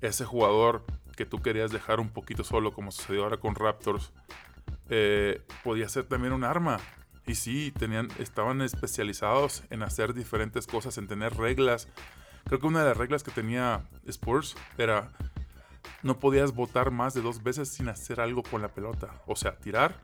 [0.00, 0.84] ese jugador
[1.16, 4.12] que tú querías dejar un poquito solo, como sucedió ahora con Raptors,
[4.90, 6.78] eh, podía ser también un arma.
[7.28, 11.86] Y sí, tenían, estaban especializados en hacer diferentes cosas, en tener reglas.
[12.46, 15.10] Creo que una de las reglas que tenía Spurs era
[16.02, 19.10] no podías votar más de dos veces sin hacer algo con la pelota.
[19.26, 19.94] O sea, tirar,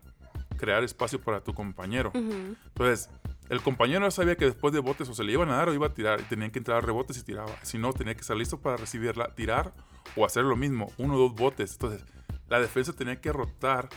[0.58, 2.10] crear espacio para tu compañero.
[2.10, 2.56] Ujú.
[2.66, 3.08] Entonces,
[3.48, 5.86] el compañero sabía que después de botes o se le iban a dar o iba
[5.86, 7.54] a tirar y tenían que entrar a rebotes y tiraba.
[7.62, 9.72] Si no, tenía que estar listo para recibirla, tirar
[10.16, 11.72] o hacer lo mismo, uno o dos botes.
[11.72, 12.04] Entonces,
[12.48, 13.88] la defensa tenía que rotar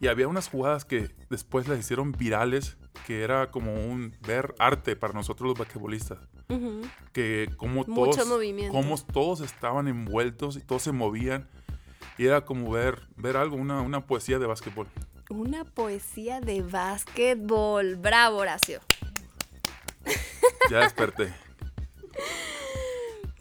[0.00, 4.96] y había unas jugadas que después las hicieron virales, que era como un ver arte
[4.96, 6.18] para nosotros los basquetbolistas.
[7.12, 8.72] Que como Mucho todos, movimiento.
[8.72, 11.48] como todos estaban envueltos y todos se movían.
[12.16, 14.86] Y era como ver, ver algo, una, una poesía de básquetbol.
[15.30, 17.96] Una poesía de básquetbol.
[17.96, 18.80] Bravo, Horacio.
[20.70, 21.32] Ya desperté.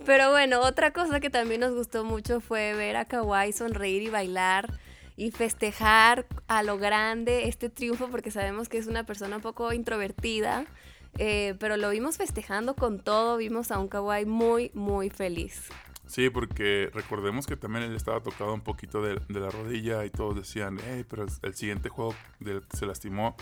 [0.06, 4.10] Pero bueno, otra cosa que también nos gustó mucho fue ver a Kawhi sonreír y
[4.10, 4.80] bailar
[5.18, 9.74] y festejar a lo grande este triunfo porque sabemos que es una persona un poco
[9.74, 10.66] introvertida,
[11.18, 15.70] eh, pero lo vimos festejando con todo, vimos a un Kawhi muy, muy feliz.
[16.06, 20.36] Sí, porque recordemos que también él estaba tocado un poquito de, la rodilla y todos
[20.36, 22.16] decían, hey, pero el, siguiente juego
[22.72, 23.36] se lastimó.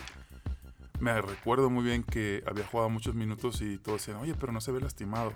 [0.98, 4.60] Me recuerdo muy bien que había jugado muchos minutos y todos decían, oye, pero no
[4.60, 5.32] se ve lastimado.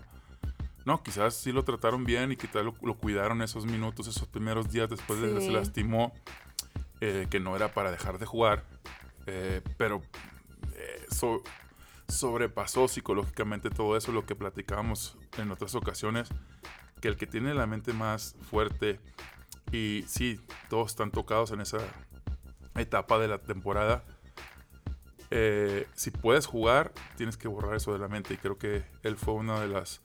[0.84, 4.70] No, quizás sí lo trataron bien y quizás lo, lo cuidaron esos minutos, esos primeros
[4.70, 6.12] días después de que se lastimó,
[7.00, 8.64] eh, que no era para dejar de jugar,
[9.26, 10.02] eh, pero
[10.74, 11.42] eh, so-
[12.08, 16.28] sobrepasó psicológicamente todo eso, lo que platicábamos en otras ocasiones,
[17.00, 18.98] que el que tiene la mente más fuerte
[19.72, 21.78] y sí, todos están tocados en esa
[22.74, 24.02] etapa de la temporada.
[25.30, 28.34] eh, si puedes jugar, tienes que borrar eso de la mente.
[28.34, 30.00] Y creo que él fue uno de las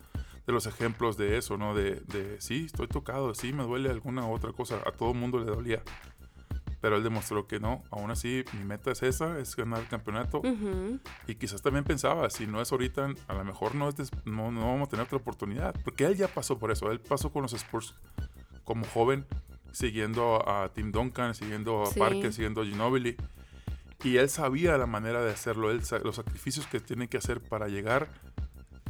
[0.46, 1.74] de los ejemplos de eso, ¿no?
[1.76, 4.82] De, de sí, estoy tocado, sí, me duele alguna otra cosa.
[4.86, 5.82] A todo mundo le dolía.
[6.82, 10.40] Pero él demostró que no, aún así mi meta es esa, es ganar el campeonato.
[10.40, 11.00] Ujú.
[11.26, 14.60] Y quizás también pensaba, si no es ahorita, a lo mejor no, es no, no
[14.68, 15.74] vamos a tener otra oportunidad.
[15.84, 16.92] Porque él ya pasó por eso.
[16.92, 17.96] Él pasó con los Spurs
[18.64, 19.26] como joven,
[19.72, 22.00] siguiendo a Tim Duncan, siguiendo a Sí.
[22.00, 23.16] Parker, siguiendo a Ginobili.
[24.04, 27.68] Y él sabía la manera de hacerlo, él, los sacrificios que tiene que hacer para
[27.68, 28.10] llegar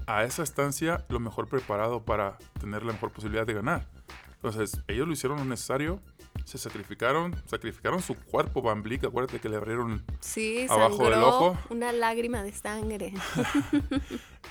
[0.07, 3.87] a esa estancia lo mejor preparado para tener la mejor posibilidad de ganar.
[4.35, 5.99] Entonces, ellos lo hicieron lo necesario,
[6.43, 11.57] se sacrificaron, sacrificaron su cuerpo, Van Vliet, acuérdate que le abrieron Sí, Abajo del ojo.
[11.69, 13.13] una lágrima de sangre.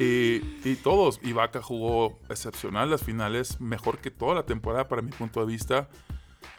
[0.00, 5.12] Y, y todos, Ibaka jugó excepcional las finales, mejor que toda la temporada para mi
[5.12, 5.88] punto de vista.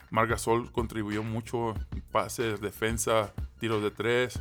[0.09, 1.73] Margasol contribuyó mucho,
[2.13, 4.39] pases, defensa, tiros de tres.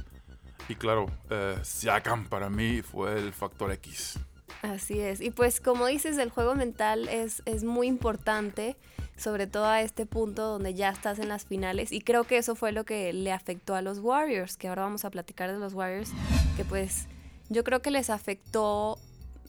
[0.69, 4.21] Y claro, eh, Siakam para mí fue el factor X.
[4.65, 5.21] Así es.
[5.21, 8.77] Y pues como dices, el juego mental es, es muy importante,
[9.15, 11.93] sobre todo a este punto donde ya estás en las finales.
[11.93, 15.05] Y creo que eso fue lo que le afectó a los Warriors, que ahora vamos
[15.05, 16.11] a platicar de los Warriors,
[16.57, 17.07] que pues
[17.51, 18.99] yo creo que les afectó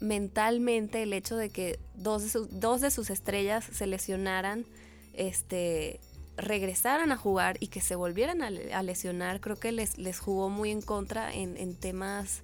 [0.02, 4.66] mentalmente el hecho de que dos de, sus, dos de sus estrellas se lesionaran,
[5.14, 6.02] este,
[6.36, 10.72] regresaran a jugar y que se volvieran a, lesionar, creo que les, les jugó muy
[10.72, 12.42] en contra en, en temas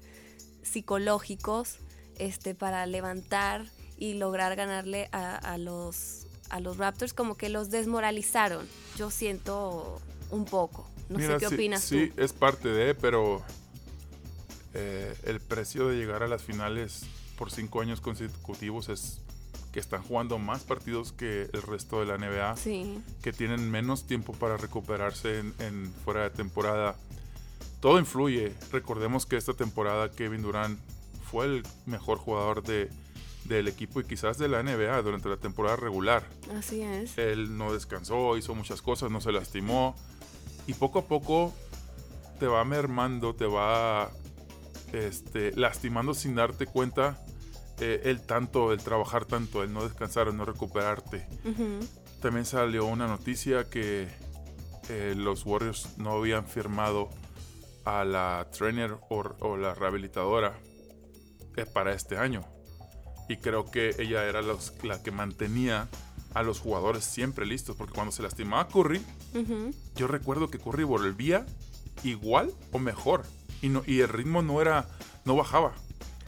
[0.64, 1.80] psicológicos
[2.22, 3.66] este, para levantar
[3.98, 8.68] y lograr ganarle a, los, a los Raptors, como que los desmoralizaron.
[8.96, 10.88] Yo siento un poco.
[11.10, 12.14] No sé qué opinas sí, tú.
[12.16, 13.42] Sí, es parte de, pero
[14.76, 17.04] eh, el precio de llegar a las finales
[17.38, 19.20] por cinco años consecutivos es
[19.72, 22.56] que están jugando más partidos que el resto de la NBA,
[23.24, 26.96] que tienen menos tiempo para recuperarse en, en, fuera de temporada.
[27.80, 28.54] Todo influye.
[28.72, 30.80] Recordemos que esta temporada Kevin Durant
[31.32, 32.90] fue el mejor jugador de,
[33.46, 36.28] del equipo y quizás de la NBA durante la temporada regular.
[36.58, 37.18] Así es.
[37.18, 39.96] Él no descansó, hizo muchas cosas, no se lastimó.
[40.68, 41.54] Y poco a poco
[42.38, 44.12] te va mermando, te va
[44.92, 47.24] este, lastimando sin darte cuenta
[47.80, 51.26] eh, el tanto, el trabajar tanto, el no descansar, el no recuperarte.
[52.22, 54.10] También salió una noticia que
[54.90, 57.10] eh, los Warriors no habían firmado
[57.86, 60.60] a la trainer o la rehabilitadora
[61.74, 62.46] para este año.
[63.30, 65.88] Y creo que ella era los, la que mantenía
[66.34, 69.02] a los jugadores siempre listos, porque cuando se lastimaba Curry,
[69.96, 71.46] yo recuerdo que Curry volvía
[72.04, 73.24] igual o mejor
[73.62, 74.88] y, no, y el ritmo no era,
[75.26, 75.74] no bajaba.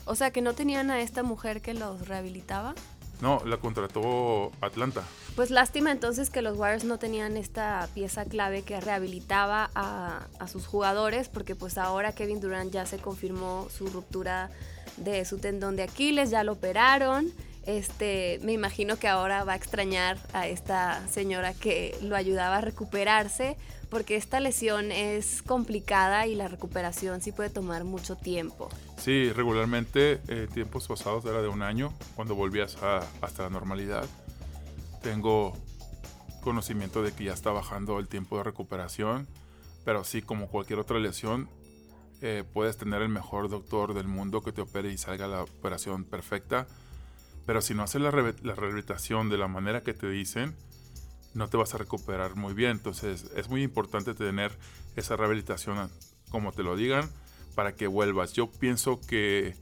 [0.06, 2.74] O sea, que no tenían a esta mujer que los rehabilitaba.
[3.20, 5.02] No, la contrató Atlanta.
[5.34, 10.48] Pues lástima entonces que los Warriors no tenían esta pieza clave que rehabilitaba a, a
[10.48, 14.50] sus jugadores, porque pues ahora Kevin Durant ya se confirmó su ruptura
[14.96, 17.32] de su tendón de Aquiles, ya lo operaron.
[17.66, 22.60] Este, me imagino que ahora va a extrañar a esta señora que lo ayudaba a
[22.60, 23.56] recuperarse,
[23.88, 28.68] porque esta lesión es complicada y la recuperación sí puede tomar mucho tiempo.
[28.98, 32.76] Sí, regularmente eh, tiempos pasados era de un año, cuando volvías
[33.22, 34.04] hasta la normalidad.
[35.02, 35.56] Tengo
[36.42, 39.26] conocimiento de que ya está bajando el tiempo de recuperación,
[39.86, 41.48] pero sí, como cualquier otra lesión,
[42.26, 46.04] eh, puedes tener el mejor doctor del mundo que te opere y salga la operación
[46.04, 46.66] perfecta,
[47.44, 50.56] pero si no haces la, rehabilitación de la manera que te dicen,
[51.34, 52.70] no te vas a recuperar muy bien.
[52.70, 54.52] Entonces es muy importante tener
[54.96, 55.90] esa rehabilitación
[56.30, 57.10] como te lo digan
[57.54, 58.32] para que vuelvas.
[58.32, 59.54] Yo pienso que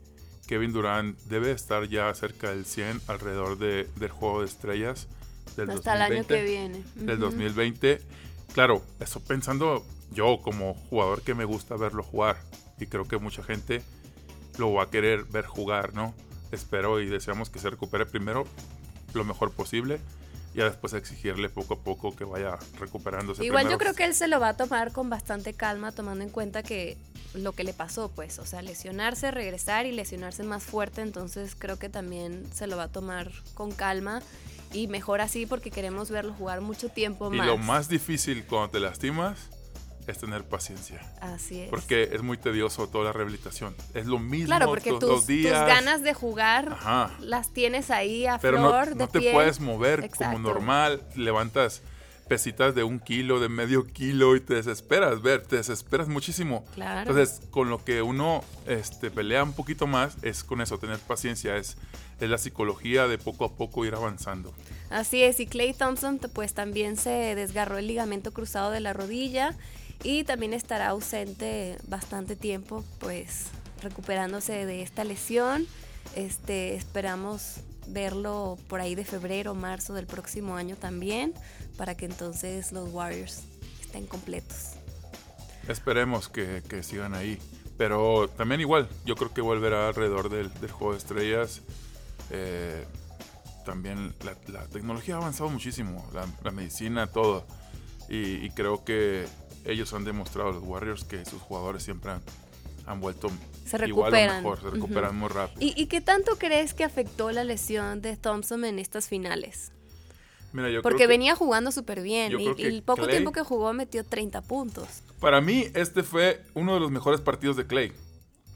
[0.47, 5.09] Kevin Durant debe estar ya cerca del 100 alrededor de, del juego de estrellas
[5.57, 6.81] del Hasta el año que viene.
[6.95, 7.99] Del 2020.
[8.53, 12.37] Claro, eso pensando yo como jugador que me gusta verlo jugar
[12.79, 13.81] y creo que mucha gente
[14.57, 16.13] lo va a querer ver jugar, ¿no?
[16.51, 18.45] Espero y deseamos que se recupere primero
[19.13, 19.99] lo mejor posible
[20.53, 23.43] y después exigirle poco a poco que vaya recuperándose.
[23.43, 26.29] Igual yo creo que él se lo va a tomar con bastante calma, tomando en
[26.29, 26.97] cuenta que
[27.33, 31.79] lo que le pasó, pues, o sea, lesionarse, regresar y lesionarse más fuerte, entonces creo
[31.79, 34.21] que también se lo va a tomar con calma
[34.71, 37.45] y mejor así porque queremos verlo jugar mucho tiempo más.
[37.45, 39.49] Y lo más difícil cuando te lastimas
[40.07, 41.01] es tener paciencia.
[41.21, 41.69] Así es.
[41.69, 43.75] Porque es muy tedioso toda la rehabilitación.
[43.93, 46.77] Es lo mismo claro, porque tus, ganas de jugar
[47.19, 51.01] las tienes ahí a Pero flor no, no te puedes mover como normal.
[51.15, 51.81] Levantas
[52.27, 56.65] pesitas de un kilo, de medio kilo y te desesperas, ver, te desesperas muchísimo.
[56.73, 57.01] Claro.
[57.01, 61.57] Entonces, con lo que uno este, pelea un poquito más es con eso, tener paciencia,
[61.57, 61.77] es,
[62.19, 64.53] es la psicología de poco a poco ir avanzando.
[64.89, 69.55] Así es, y Clay Thompson pues también se desgarró el ligamento cruzado de la rodilla
[70.03, 73.47] y también estará ausente bastante tiempo, pues
[73.81, 75.67] recuperándose de esta lesión.
[76.15, 81.33] Este, esperamos verlo por ahí de febrero, marzo del próximo año también,
[81.77, 83.43] para que entonces los Warriors
[83.81, 84.73] estén completos.
[85.67, 87.39] Esperemos que, sigan ahí.
[87.77, 91.61] Pero también igual, yo creo que volverá alrededor del, juego de estrellas.
[92.29, 92.85] Eh,
[93.65, 97.45] también la, tecnología ha avanzado muchísimo, la, medicina, todo.
[98.09, 99.25] y, creo que
[99.65, 102.11] ellos han demostrado, los Warriors, que sus jugadores siempre
[102.85, 103.31] han, vuelto
[103.65, 104.39] se recuperan.
[104.39, 105.59] Igual mejor, se recuperan muy rápido.
[105.61, 109.71] ¿Y, qué tanto crees que afectó la lesión de Thompson en estas finales?
[110.51, 114.41] Mira, yo Porque venía jugando súper bien y, el poco tiempo que jugó metió 30
[114.41, 115.01] puntos.
[115.19, 117.91] Para mí este fue uno de los mejores partidos de Clay,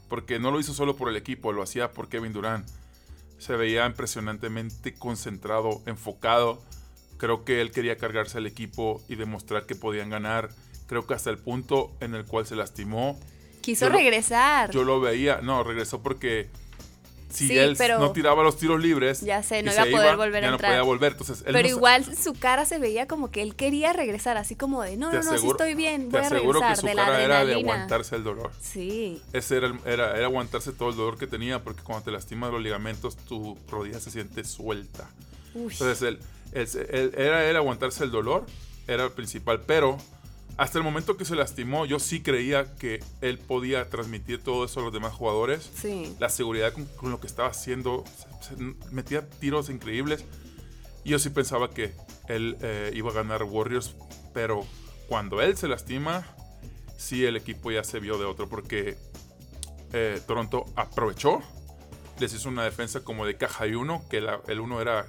[0.08, 2.68] porque no lo hizo solo por el equipo, lo hacía por Kevin Durant.
[3.38, 6.62] Se veía impresionantemente concentrado, enfocado.
[7.16, 10.50] Creo que él quería cargarse al equipo y demostrar que podían ganar
[10.88, 13.16] creo que hasta el punto en el cual se lastimó.
[13.60, 14.70] Quiso Yo lo- regresar.
[14.72, 16.48] Yo lo veía, no, regresó porque
[17.30, 20.16] si Sí, él pero- no tiraba los tiros libres, Ya sé, no iba a poder
[20.16, 20.70] volver a ya entrar.
[20.72, 21.12] no podía volver.
[21.12, 24.56] Entonces, él Pero no igual su cara se veía como que él quería regresar, así
[24.56, 26.86] como de, no, no, no, sí estoy bien, te voy a aseguro que regresar su
[26.86, 28.50] de la cara era de aguantarse el dolor.
[28.62, 32.10] Sí, Ese era, el- era, era aguantarse todo el dolor que tenía, porque cuando te
[32.12, 35.10] lastimas los ligamentos, tu rodilla se siente suelta.
[35.54, 35.70] Uy.
[35.72, 36.18] Entonces, él,
[36.52, 38.46] él- él- era él aguantarse el dolor,
[38.86, 39.98] era el principal, pero
[40.58, 44.80] hasta el momento que se lastimó, yo sí creía que él podía transmitir todo eso
[44.80, 45.70] a los demás jugadores.
[45.74, 46.14] sí.
[46.18, 48.04] La seguridad con, con lo que estaba haciendo,
[48.42, 50.24] se- se- metía tiros increíbles.
[51.04, 51.94] Y yo sí pensaba que
[52.28, 53.94] él eh, iba a ganar Warriors,
[54.34, 54.66] pero
[55.08, 56.26] cuando él se lastima,
[56.98, 58.98] sí el equipo ya se vio de otro, porque
[59.92, 61.40] eh, Toronto aprovechó,
[62.18, 65.06] les hizo una defensa como de caja y uno, que la- el uno era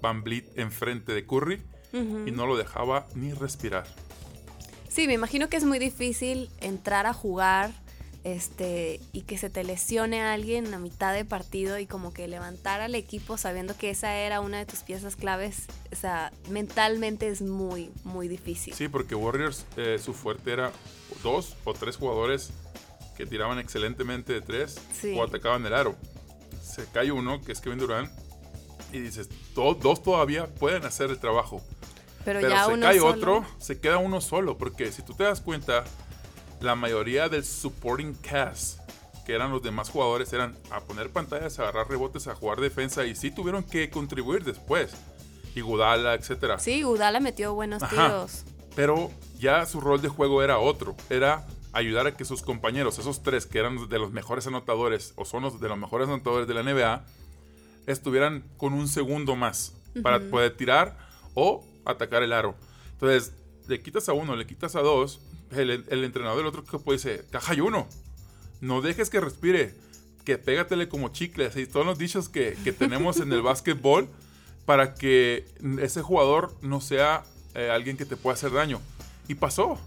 [0.00, 1.60] Van Vliet enfrente de Curry
[1.92, 3.86] y no lo dejaba ni respirar.
[4.94, 7.72] Sí, me imagino que es muy difícil entrar a jugar
[8.22, 12.26] este y que se te lesione a alguien a mitad de partido y como que
[12.28, 17.28] levantar al equipo sabiendo que esa era una de tus piezas claves, o sea, mentalmente
[17.28, 18.72] es muy, muy difícil.
[18.72, 20.72] Sí, porque Warriors eh, su fuerte era
[21.22, 22.50] dos o tres jugadores
[23.16, 25.14] que tiraban excelentemente de tres Sí.
[25.18, 25.94] o atacaban el aro.
[26.62, 28.10] Se cae uno, que es Kevin Durant,
[28.92, 31.60] y dices, "To- dos todavía pueden hacer el trabajo.
[32.24, 35.14] Pero, Pero ya se uno cae solo- otro, se queda uno solo, porque si tú
[35.14, 35.84] te das cuenta,
[36.60, 38.78] la mayoría del supporting cast,
[39.26, 43.04] que eran los demás jugadores, eran a poner pantallas, a agarrar rebotes, a jugar defensa,
[43.04, 44.92] y sí tuvieron que contribuir después.
[45.54, 46.58] Y Gudala, etcétera.
[46.58, 47.90] Sí, Udala metió buenos Ajá.
[48.08, 48.44] tiros.
[48.74, 50.96] Pero ya su rol de juego era otro.
[51.10, 55.24] Era ayudar a que sus compañeros, esos tres que eran de los mejores anotadores o
[55.24, 57.04] son los de los mejores anotadores de la NBA,
[57.86, 60.96] estuvieran con un segundo más para poder tirar
[61.34, 62.54] o atacar el aro.
[62.92, 63.32] Entonces,
[63.68, 65.20] le quitas a uno, le quitas a dos,
[65.50, 67.86] el, el entrenador del otro equipo dice, caja y uno.
[68.60, 69.74] No dejes que respire,
[70.24, 71.56] que pégatele como chicles.
[71.56, 74.08] Y todos los dichos que, que tenemos en el básquetbol
[74.64, 75.46] para que
[75.80, 78.80] ese jugador no sea eh, alguien que te pueda hacer daño.
[79.28, 79.78] Y pasó.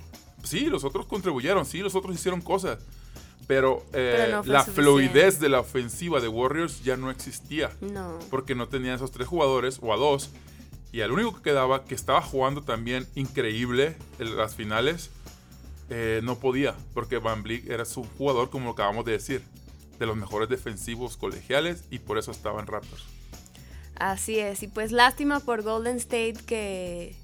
[0.43, 2.79] Sí, los otros contribuyeron, sí, los otros hicieron cosas.
[3.47, 4.81] Pero, eh, Pero no fue la suficiente.
[4.91, 7.71] fluidez de la ofensiva de Warriors ya no existía.
[7.81, 8.19] No.
[8.29, 10.29] Porque no tenía esos tres jugadores o a dos.
[10.91, 15.09] Y al único que quedaba, que estaba jugando también increíble en las finales,
[15.89, 16.75] eh, no podía.
[16.93, 19.43] Porque Van Vliet era su jugador, como lo acabamos de decir,
[19.99, 23.03] de los mejores defensivos colegiales y por eso estaba en Raptors.
[23.95, 27.15] Así es, y pues lástima por Golden State que,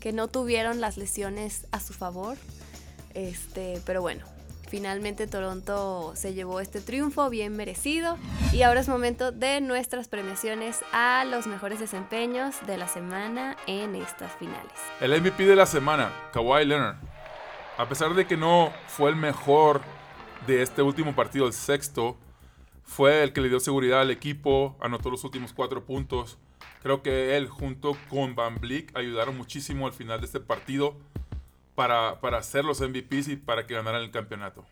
[0.00, 2.38] que no tuvieron las lesiones a su favor.
[3.12, 4.24] Este, pero bueno,
[4.72, 8.16] finalmente Toronto se llevó este triunfo bien merecido.
[8.54, 13.94] Y ahora es momento de nuestras premiaciones a los mejores desempeños de la semana en
[13.94, 14.72] estas finales.
[14.98, 16.96] El MVP de la semana, Kawhi Leonard.
[17.76, 19.82] A pesar de que no fue el mejor
[20.46, 22.16] de este último partido, el sexto,
[22.82, 26.38] fue el que le dio seguridad al equipo, anotó los últimos cuatro puntos.
[26.82, 30.96] Creo que él junto con Van Vliet ayudaron muchísimo al final de este partido
[31.82, 34.64] para, para hacer los MVPs y para que ganaran el campeonato.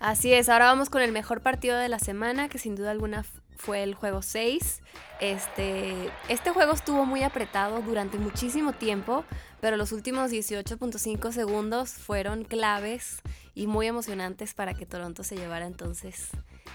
[0.00, 3.24] Así es, ahora vamos con el mejor partido de la semana, que sin duda alguna
[3.56, 4.82] fue el juego 6.
[5.20, 9.24] Este, este juego estuvo muy apretado durante muchísimo tiempo,
[9.62, 13.22] pero los últimos 18.5 segundos fueron claves
[13.54, 16.32] y muy emocionantes para que Toronto se llevara entonces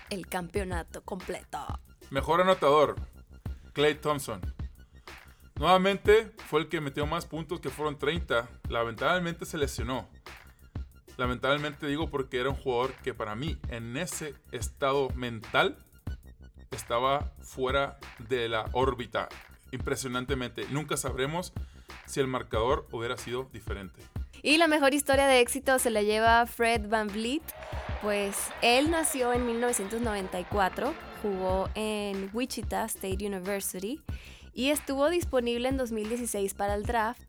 [0.09, 1.59] el campeonato completo.
[2.09, 2.95] Mejor anotador,
[3.73, 4.41] Clay Thompson.
[5.59, 8.47] Nuevamente fue el que metió más puntos, que fueron 30.
[8.69, 10.07] Lamentablemente se lesionó.
[11.17, 15.77] Lamentablemente digo porque era un jugador que para mí en ese estado mental
[16.69, 19.29] estaba fuera de la órbita.
[19.71, 20.67] Impresionantemente.
[20.69, 21.53] Nunca sabremos
[22.05, 23.99] si el marcador hubiera sido diferente.
[24.43, 27.41] Y la mejor historia de éxito se la lleva Fred Van Vliet,
[28.03, 30.93] pues él nació en 1994,
[31.23, 33.99] jugó en Wichita State University
[34.57, 37.21] y estuvo disponible en 2016 para el draft,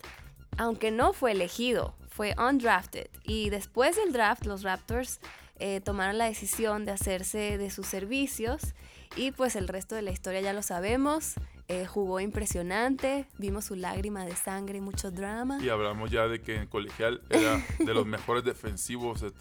[0.57, 3.09] aunque no fue elegido, fue undrafted.
[3.23, 5.21] Y después del draft, los Raptors
[5.59, 8.75] eh, tomaron la decisión de hacerse de sus servicios
[9.15, 11.35] y pues el resto de la historia ya lo sabemos.
[11.69, 15.59] Eh, jugó impresionante, vimos su lágrima de sangre mucho drama.
[15.63, 19.33] Y hablamos ya de que en colegial era de los mejores defensivos de,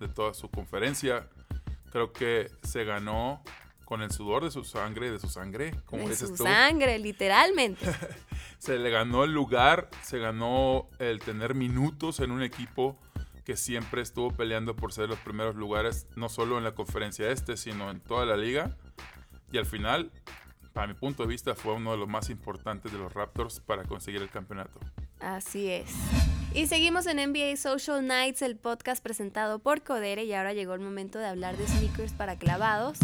[0.00, 1.28] de toda su conferencia.
[1.92, 3.40] Creo que se ganó
[3.86, 6.42] con el sudor de su sangre, de su sangre, como de dices su tú.
[6.42, 7.86] sangre, literalmente.
[8.58, 12.98] Se le ganó el lugar, se ganó el tener minutos en un equipo
[13.44, 17.56] que siempre estuvo peleando por ser los primeros lugares, no solo en la conferencia este,
[17.56, 18.76] sino en toda la liga.
[19.52, 20.10] Y al final,
[20.72, 23.84] para mi punto de vista, fue uno de los más importantes de los Raptors para
[23.84, 24.80] conseguir el campeonato.
[25.20, 25.90] Así es.
[26.54, 30.80] Y seguimos en NBA Social Nights, el podcast presentado por Codere y ahora llegó el
[30.80, 32.98] momento de hablar de sneakers para clavados.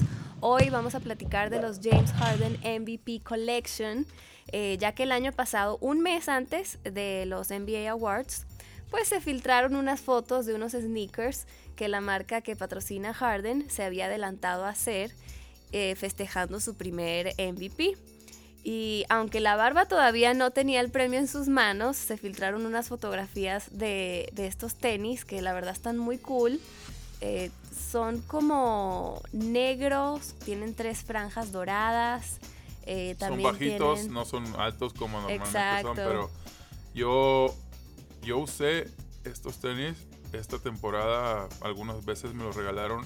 [0.44, 4.08] Hoy vamos a platicar de los James Harden MVP Collection,
[4.50, 8.44] eh, ya que el año pasado, un mes antes de los NBA Awards,
[8.90, 13.84] pues se filtraron unas fotos de unos sneakers que la marca que patrocina Harden se
[13.84, 15.12] había adelantado a hacer
[15.70, 17.96] eh, festejando su primer MVP.
[18.64, 22.88] Y aunque la barba todavía no tenía el premio en sus manos, se filtraron unas
[22.88, 26.58] fotografías de, estos tenis que la verdad están muy cool.
[27.20, 27.52] Eh,
[27.90, 32.38] son como negros, tienen tres franjas doradas.
[32.84, 35.86] Eh, también son bajitos, tienen- no son altos como normalmente Exacto.
[35.88, 36.30] son, pero
[36.94, 37.54] yo,
[38.22, 38.88] yo usé
[39.24, 39.96] estos tenis
[40.32, 43.04] esta temporada, algunas veces me los regalaron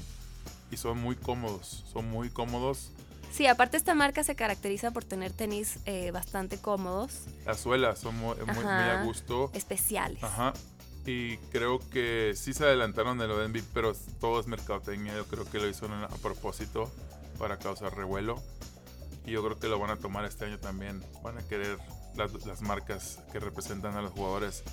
[0.70, 2.93] y son muy cómodos, son muy cómodos.
[3.33, 8.16] Sí, aparte esta marca se caracteriza por tener tenis eh, bastante cómodos, Las suelas son
[8.16, 9.51] muy, muy- muy a gusto.
[9.55, 10.22] especiales.
[10.22, 10.55] Ajá.
[11.07, 15.14] Y creo que sí se adelantaron de lo de MVP, pero todo es mercadotecnia.
[15.14, 16.90] Yo creo que lo hicieron a propósito
[17.38, 18.42] para causar revuelo.
[19.24, 21.02] Y yo creo que lo van a tomar este año también.
[21.22, 21.78] Van a querer
[22.16, 24.64] las, las marcas que representan a los jugadores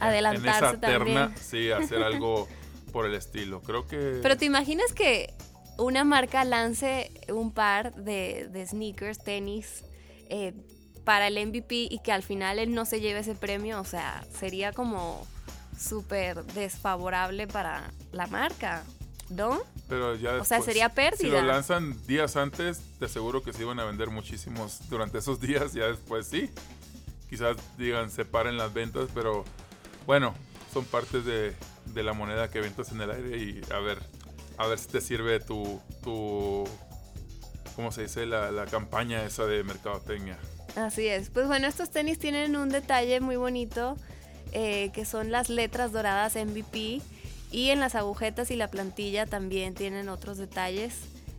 [0.00, 1.34] Adelantarse en esa terna, también.
[1.42, 2.48] sí, hacer algo
[2.92, 3.60] por el estilo.
[3.62, 5.32] Creo que Pero te imaginas que
[5.78, 9.84] una marca lance un par de, de sneakers, tenis,
[10.28, 10.52] eh,
[11.04, 14.24] para el MVP y que al final él no se lleve ese premio, o sea,
[14.32, 15.26] sería como
[15.78, 18.84] súper desfavorable para la marca,
[19.30, 19.62] ¿no?
[19.88, 21.40] Pero ya O sea, después, sería Si pérdida.
[21.40, 25.72] lo lanzan días antes, te aseguro que se iban a vender muchísimos durante esos días.
[25.74, 26.50] Ya después sí.
[27.28, 29.44] Quizás digan, separen las ventas, pero
[30.06, 30.34] bueno,
[30.72, 31.54] son partes de,
[31.86, 33.98] de la moneda que ventas en el aire y a ver,
[34.56, 36.64] a ver si te sirve tu, tu
[37.76, 38.24] ¿cómo se dice?
[38.26, 40.38] La, la campaña esa de mercadotecnia.
[40.76, 41.30] Así es.
[41.30, 43.96] Pues bueno, estos tenis tienen un detalle muy bonito,
[44.54, 47.02] eh, que son las letras doradas MVP.
[47.50, 50.94] Y en las agujetas y la plantilla también tienen otros detalles,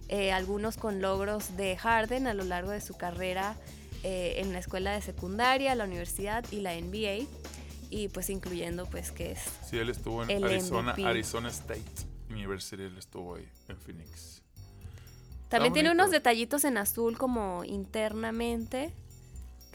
[0.07, 3.57] eh, algunos con logros de Harden a lo largo de su carrera
[4.03, 7.25] eh, en la escuela de secundaria, la universidad y la NBA.
[7.89, 9.39] Y pues incluyendo pues que es
[9.69, 11.07] Sí, él estuvo en Arizona, MVP.
[11.07, 11.81] Arizona State
[12.29, 14.41] University, él estuvo ahí en Phoenix.
[15.49, 16.03] También tiene bonito.
[16.03, 18.93] unos detallitos en azul como internamente.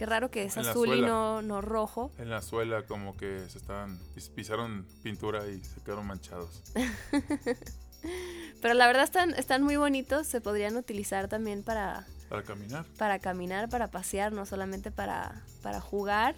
[0.00, 2.10] Qué raro que es En azul y no, no rojo.
[2.16, 6.62] En la suela como que se estaban pis- pisaron pintura y se quedaron manchados.
[8.62, 10.26] Pero la verdad están, están muy bonitos.
[10.26, 12.86] Se podrían utilizar también para, Para caminar.
[12.96, 16.34] para caminar, para pasear, no solamente para, para jugar.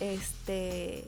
[0.00, 1.04] Este.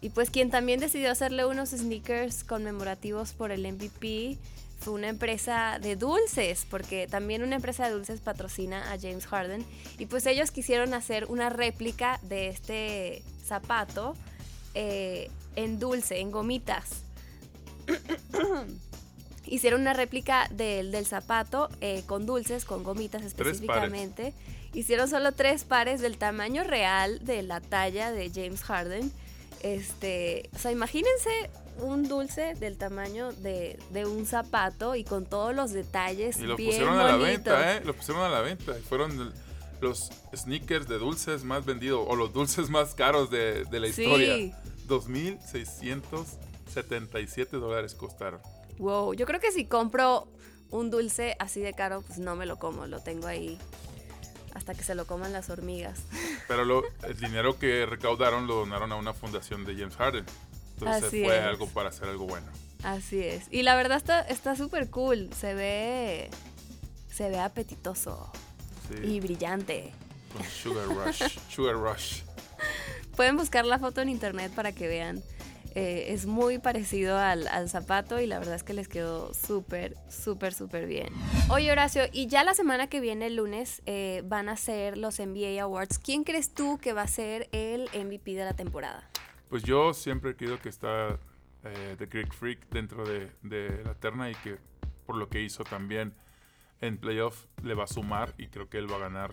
[0.00, 4.38] Y pues quien también decidió hacerle unos sneakers conmemorativos por el MVP
[4.82, 9.64] fue una empresa de dulces, porque también una empresa de dulces patrocina a James Harden.
[9.98, 14.14] Y pues ellos quisieron hacer una réplica de este zapato
[14.74, 17.02] eh, en dulce, en gomitas.
[19.46, 24.34] Hicieron una réplica del, del zapato eh, con dulces, con gomitas específicamente.
[24.74, 29.12] Hicieron solo tres pares del tamaño real de la talla de James Harden.
[29.60, 31.30] Este, o sea, imagínense
[31.78, 36.56] un dulce del tamaño de, de un zapato y con todos los detalles Y lo
[36.56, 37.44] bien pusieron a la bonitos.
[37.44, 37.80] venta, ¿eh?
[37.84, 38.78] Lo pusieron a la venta.
[38.78, 39.32] Y fueron
[39.80, 44.02] los sneakers de dulces más vendidos o los dulces más caros de, de la Sí.
[44.02, 44.58] historia.
[44.88, 48.40] 2.677 dólares costaron.
[48.78, 50.26] Wow, yo creo que si compro
[50.70, 53.58] un dulce así de caro, pues no me lo como, lo tengo ahí
[54.54, 56.00] hasta que se lo coman las hormigas.
[56.48, 60.24] Pero lo- el dinero que recaudaron lo donaron a una fundación de James Harden.
[60.74, 61.44] Entonces Así fue es.
[61.44, 62.46] algo para hacer algo bueno.
[62.82, 63.44] Así es.
[63.50, 66.30] Y la verdad está está súper cool, se ve
[67.10, 68.30] se ve apetitoso
[68.88, 69.92] Sí, y brillante.
[70.32, 71.38] con Sugar Rush.
[71.50, 72.22] Sugar Rush.
[73.16, 75.22] Pueden buscar la foto en internet para que vean.
[75.74, 79.96] Eh, es muy parecido al, al zapato y la verdad es que les quedó súper,
[80.08, 81.08] súper, súper bien.
[81.50, 85.18] Oye Horacio, y ya la semana que viene, el lunes, eh, van a ser los
[85.18, 85.98] NBA Awards.
[85.98, 89.08] ¿Quién crees tú que va a ser el MVP de la temporada?
[89.48, 91.18] Pues yo siempre he creído que está
[91.64, 94.58] eh, The Greek Freak dentro de, de la terna y que
[95.06, 96.14] por lo que hizo también
[96.80, 99.32] en playoff le va a sumar y creo que él va a ganar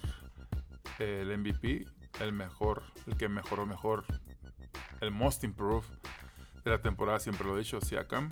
[0.99, 1.85] el MVP,
[2.21, 4.05] el mejor, el que mejoró mejor,
[5.01, 5.87] el most improved
[6.63, 8.29] de la temporada, siempre lo he dicho, Siakam.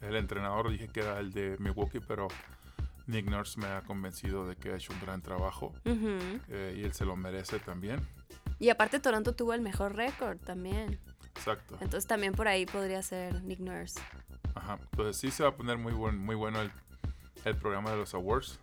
[0.00, 2.28] El entrenador dije que era el de Milwaukee, pero
[3.06, 6.18] Nick Nurse me ha convencido de que ha hecho un gran trabajo Ujú.
[6.48, 8.00] eh, y él se lo merece también.
[8.58, 10.98] Y aparte Toronto tuvo el mejor récord también.
[11.36, 11.74] Exacto.
[11.80, 14.00] Entonces también por ahí podría ser Nick Nurse.
[14.54, 14.78] Ajá.
[14.90, 16.70] Entonces sí se va a poner muy, buen, muy bueno el,
[17.44, 18.58] el programa de los awards.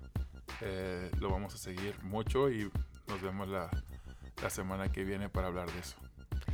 [0.62, 2.70] Eh, lo vamos a seguir mucho y
[3.08, 3.70] nos vemos la,
[4.42, 5.96] la semana que viene para hablar de eso.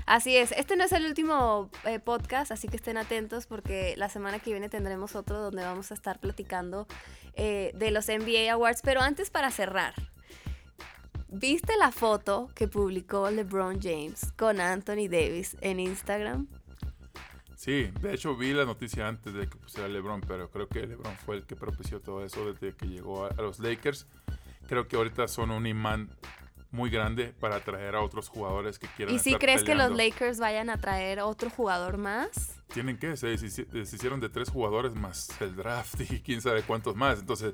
[0.06, 4.08] Así es, este no es el último eh, podcast, así que estén atentos porque la
[4.08, 6.88] semana que viene tendremos otro donde vamos a estar platicando
[7.34, 8.82] eh, de los NBA Awards.
[8.84, 9.96] Pero antes para cerrar,
[11.30, 16.48] ¿viste la foto que publicó LeBron James con Anthony Davis en Instagram?
[17.56, 21.16] Sí, de hecho vi la noticia antes de que pusiera LeBron, pero creo que LeBron
[21.18, 24.06] fue el que propició todo eso desde que llegó a, a los Lakers.
[24.68, 26.12] Creo que ahorita son un imán
[26.76, 29.92] muy grande para atraer a otros jugadores que quieran ¿Y si estar crees que los.
[29.92, 32.62] Lakers vayan a traer otro jugador más?
[32.74, 36.96] Tienen que, se deshici- deshicieron de tres jugadores más el draft y quién sabe cuántos
[36.96, 37.20] más.
[37.20, 37.54] Entonces,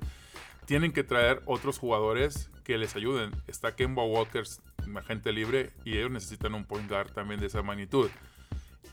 [0.66, 3.32] tienen que traer otros jugadores que les ayuden.
[3.48, 7.62] Está Kemba Walkers, un agente libre, y ellos necesitan un point guard también de esa
[7.62, 8.10] magnitud.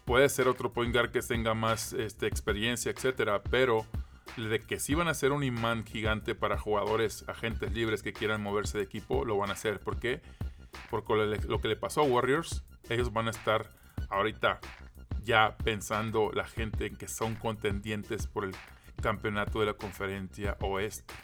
[0.05, 3.85] Puede ser otro point guard que tenga más este, experiencia, etcétera, pero
[4.37, 8.43] de que sí van a ser un imán gigante para jugadores, agentes libres que quieran
[8.43, 9.81] moverse de equipo, lo van a hacer.
[9.81, 10.21] ¿Por qué?
[10.91, 11.15] Porque
[11.49, 13.71] lo que le pasó a Warriors, ellos van a estar
[14.09, 14.61] ahorita
[15.25, 18.55] ya pensando la gente en que son contendientes por el
[19.03, 21.15] campeonato de la conferencia oeste.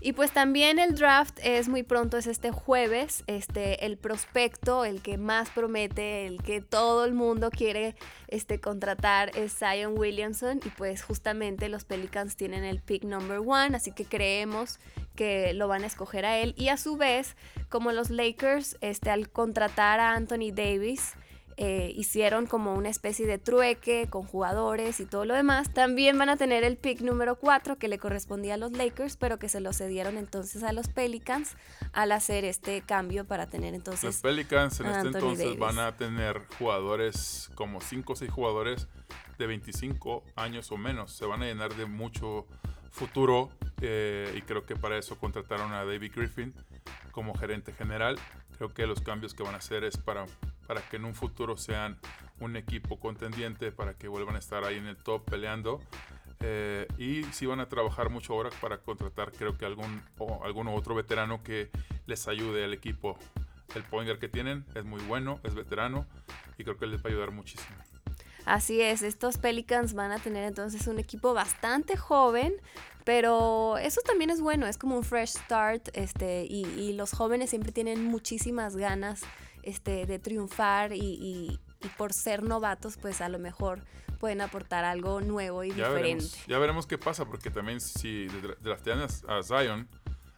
[0.00, 5.02] Y pues también el draft es muy pronto, es este jueves, este, el prospecto, el
[5.02, 7.96] que más promete, el que todo el mundo quiere
[8.28, 13.76] este, contratar es Zion Williamson y pues justamente los Pelicans tienen el pick number one,
[13.76, 14.78] así que creemos
[15.16, 16.54] que lo van a escoger a él.
[16.56, 17.36] Y a su vez,
[17.68, 21.14] como los Lakers, este, al contratar a Anthony Davis,
[21.56, 25.72] eh, hicieron como una especie de trueque con jugadores y todo lo demás.
[25.72, 29.38] También van a tener el pick número 4 que le correspondía a los Lakers, pero
[29.38, 31.56] que se lo cedieron entonces a los Pelicans
[31.92, 34.20] al hacer este cambio para tener Los entonces...
[34.20, 35.58] Pelicans en este entonces Davis.
[35.58, 38.88] van a tener jugadores como 5 o 6 jugadores
[39.38, 41.12] de 25 años o menos.
[41.12, 42.46] Se van a llenar de mucho
[42.90, 43.50] futuro
[43.80, 46.54] eh, y creo que para eso contrataron a David Griffin
[47.10, 48.18] como gerente general.
[48.56, 50.26] Creo que los cambios que van a hacer es para,
[50.66, 51.98] para que en un futuro sean
[52.40, 55.80] un equipo contendiente, para que vuelvan a estar ahí en el top peleando.
[56.40, 60.68] Eh, y sí van a trabajar mucho ahora para contratar creo que algún o algún
[60.68, 61.70] otro veterano que
[62.06, 63.18] les ayude al equipo.
[63.74, 66.06] El point guard que tienen es muy bueno, es veterano
[66.58, 67.76] y creo que les va a ayudar muchísimo.
[68.44, 72.54] Así es, estos Pelicans van a tener entonces un equipo bastante joven,
[73.04, 77.72] pero eso también es bueno, es como un fresh start, este, y los jóvenes siempre
[77.72, 79.22] tienen muchísimas ganas
[79.64, 83.80] este, de triunfar y, y- y por ser novatos, pues a lo mejor
[84.18, 86.02] pueden aportar algo nuevo y Ya diferente.
[86.02, 89.86] veremos, ya veremos qué pasa porque también si dra- draftean a Zion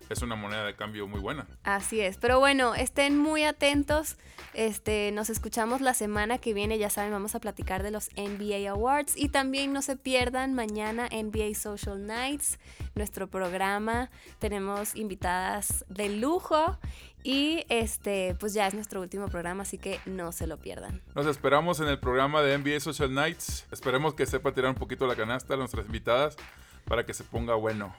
[0.09, 1.47] es una moneda de cambio muy buena.
[1.65, 4.17] Así es, pero bueno, estén muy atentos.
[4.55, 8.71] Este, nos escuchamos la semana que viene, ya saben, vamos a platicar de los NBA
[8.71, 12.59] Awards y también no se pierdan mañana NBA Social Nights,
[12.95, 14.11] nuestro programa.
[14.39, 16.79] Tenemos invitadas de lujo
[17.27, 21.03] y este, pues ya es nuestro último programa, así que no se lo pierdan.
[21.17, 23.67] Nos esperamos en el programa de NBA Social Nights.
[23.73, 26.37] Esperemos que sepa tirar un poquito la canasta a nuestras invitadas
[26.85, 27.93] para que se ponga bueno.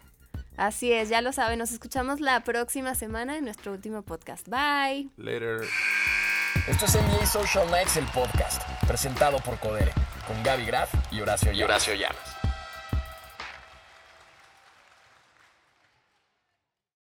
[0.55, 4.47] Así es, ya lo saben, nos escuchamos la próxima semana en nuestro último podcast.
[4.47, 5.09] Bye.
[5.17, 5.67] Later.
[6.65, 9.91] Esto es NBA Social Nights, el podcast, presentado por Codere,
[10.25, 12.36] con Gaby Graf y Horacio Llamas.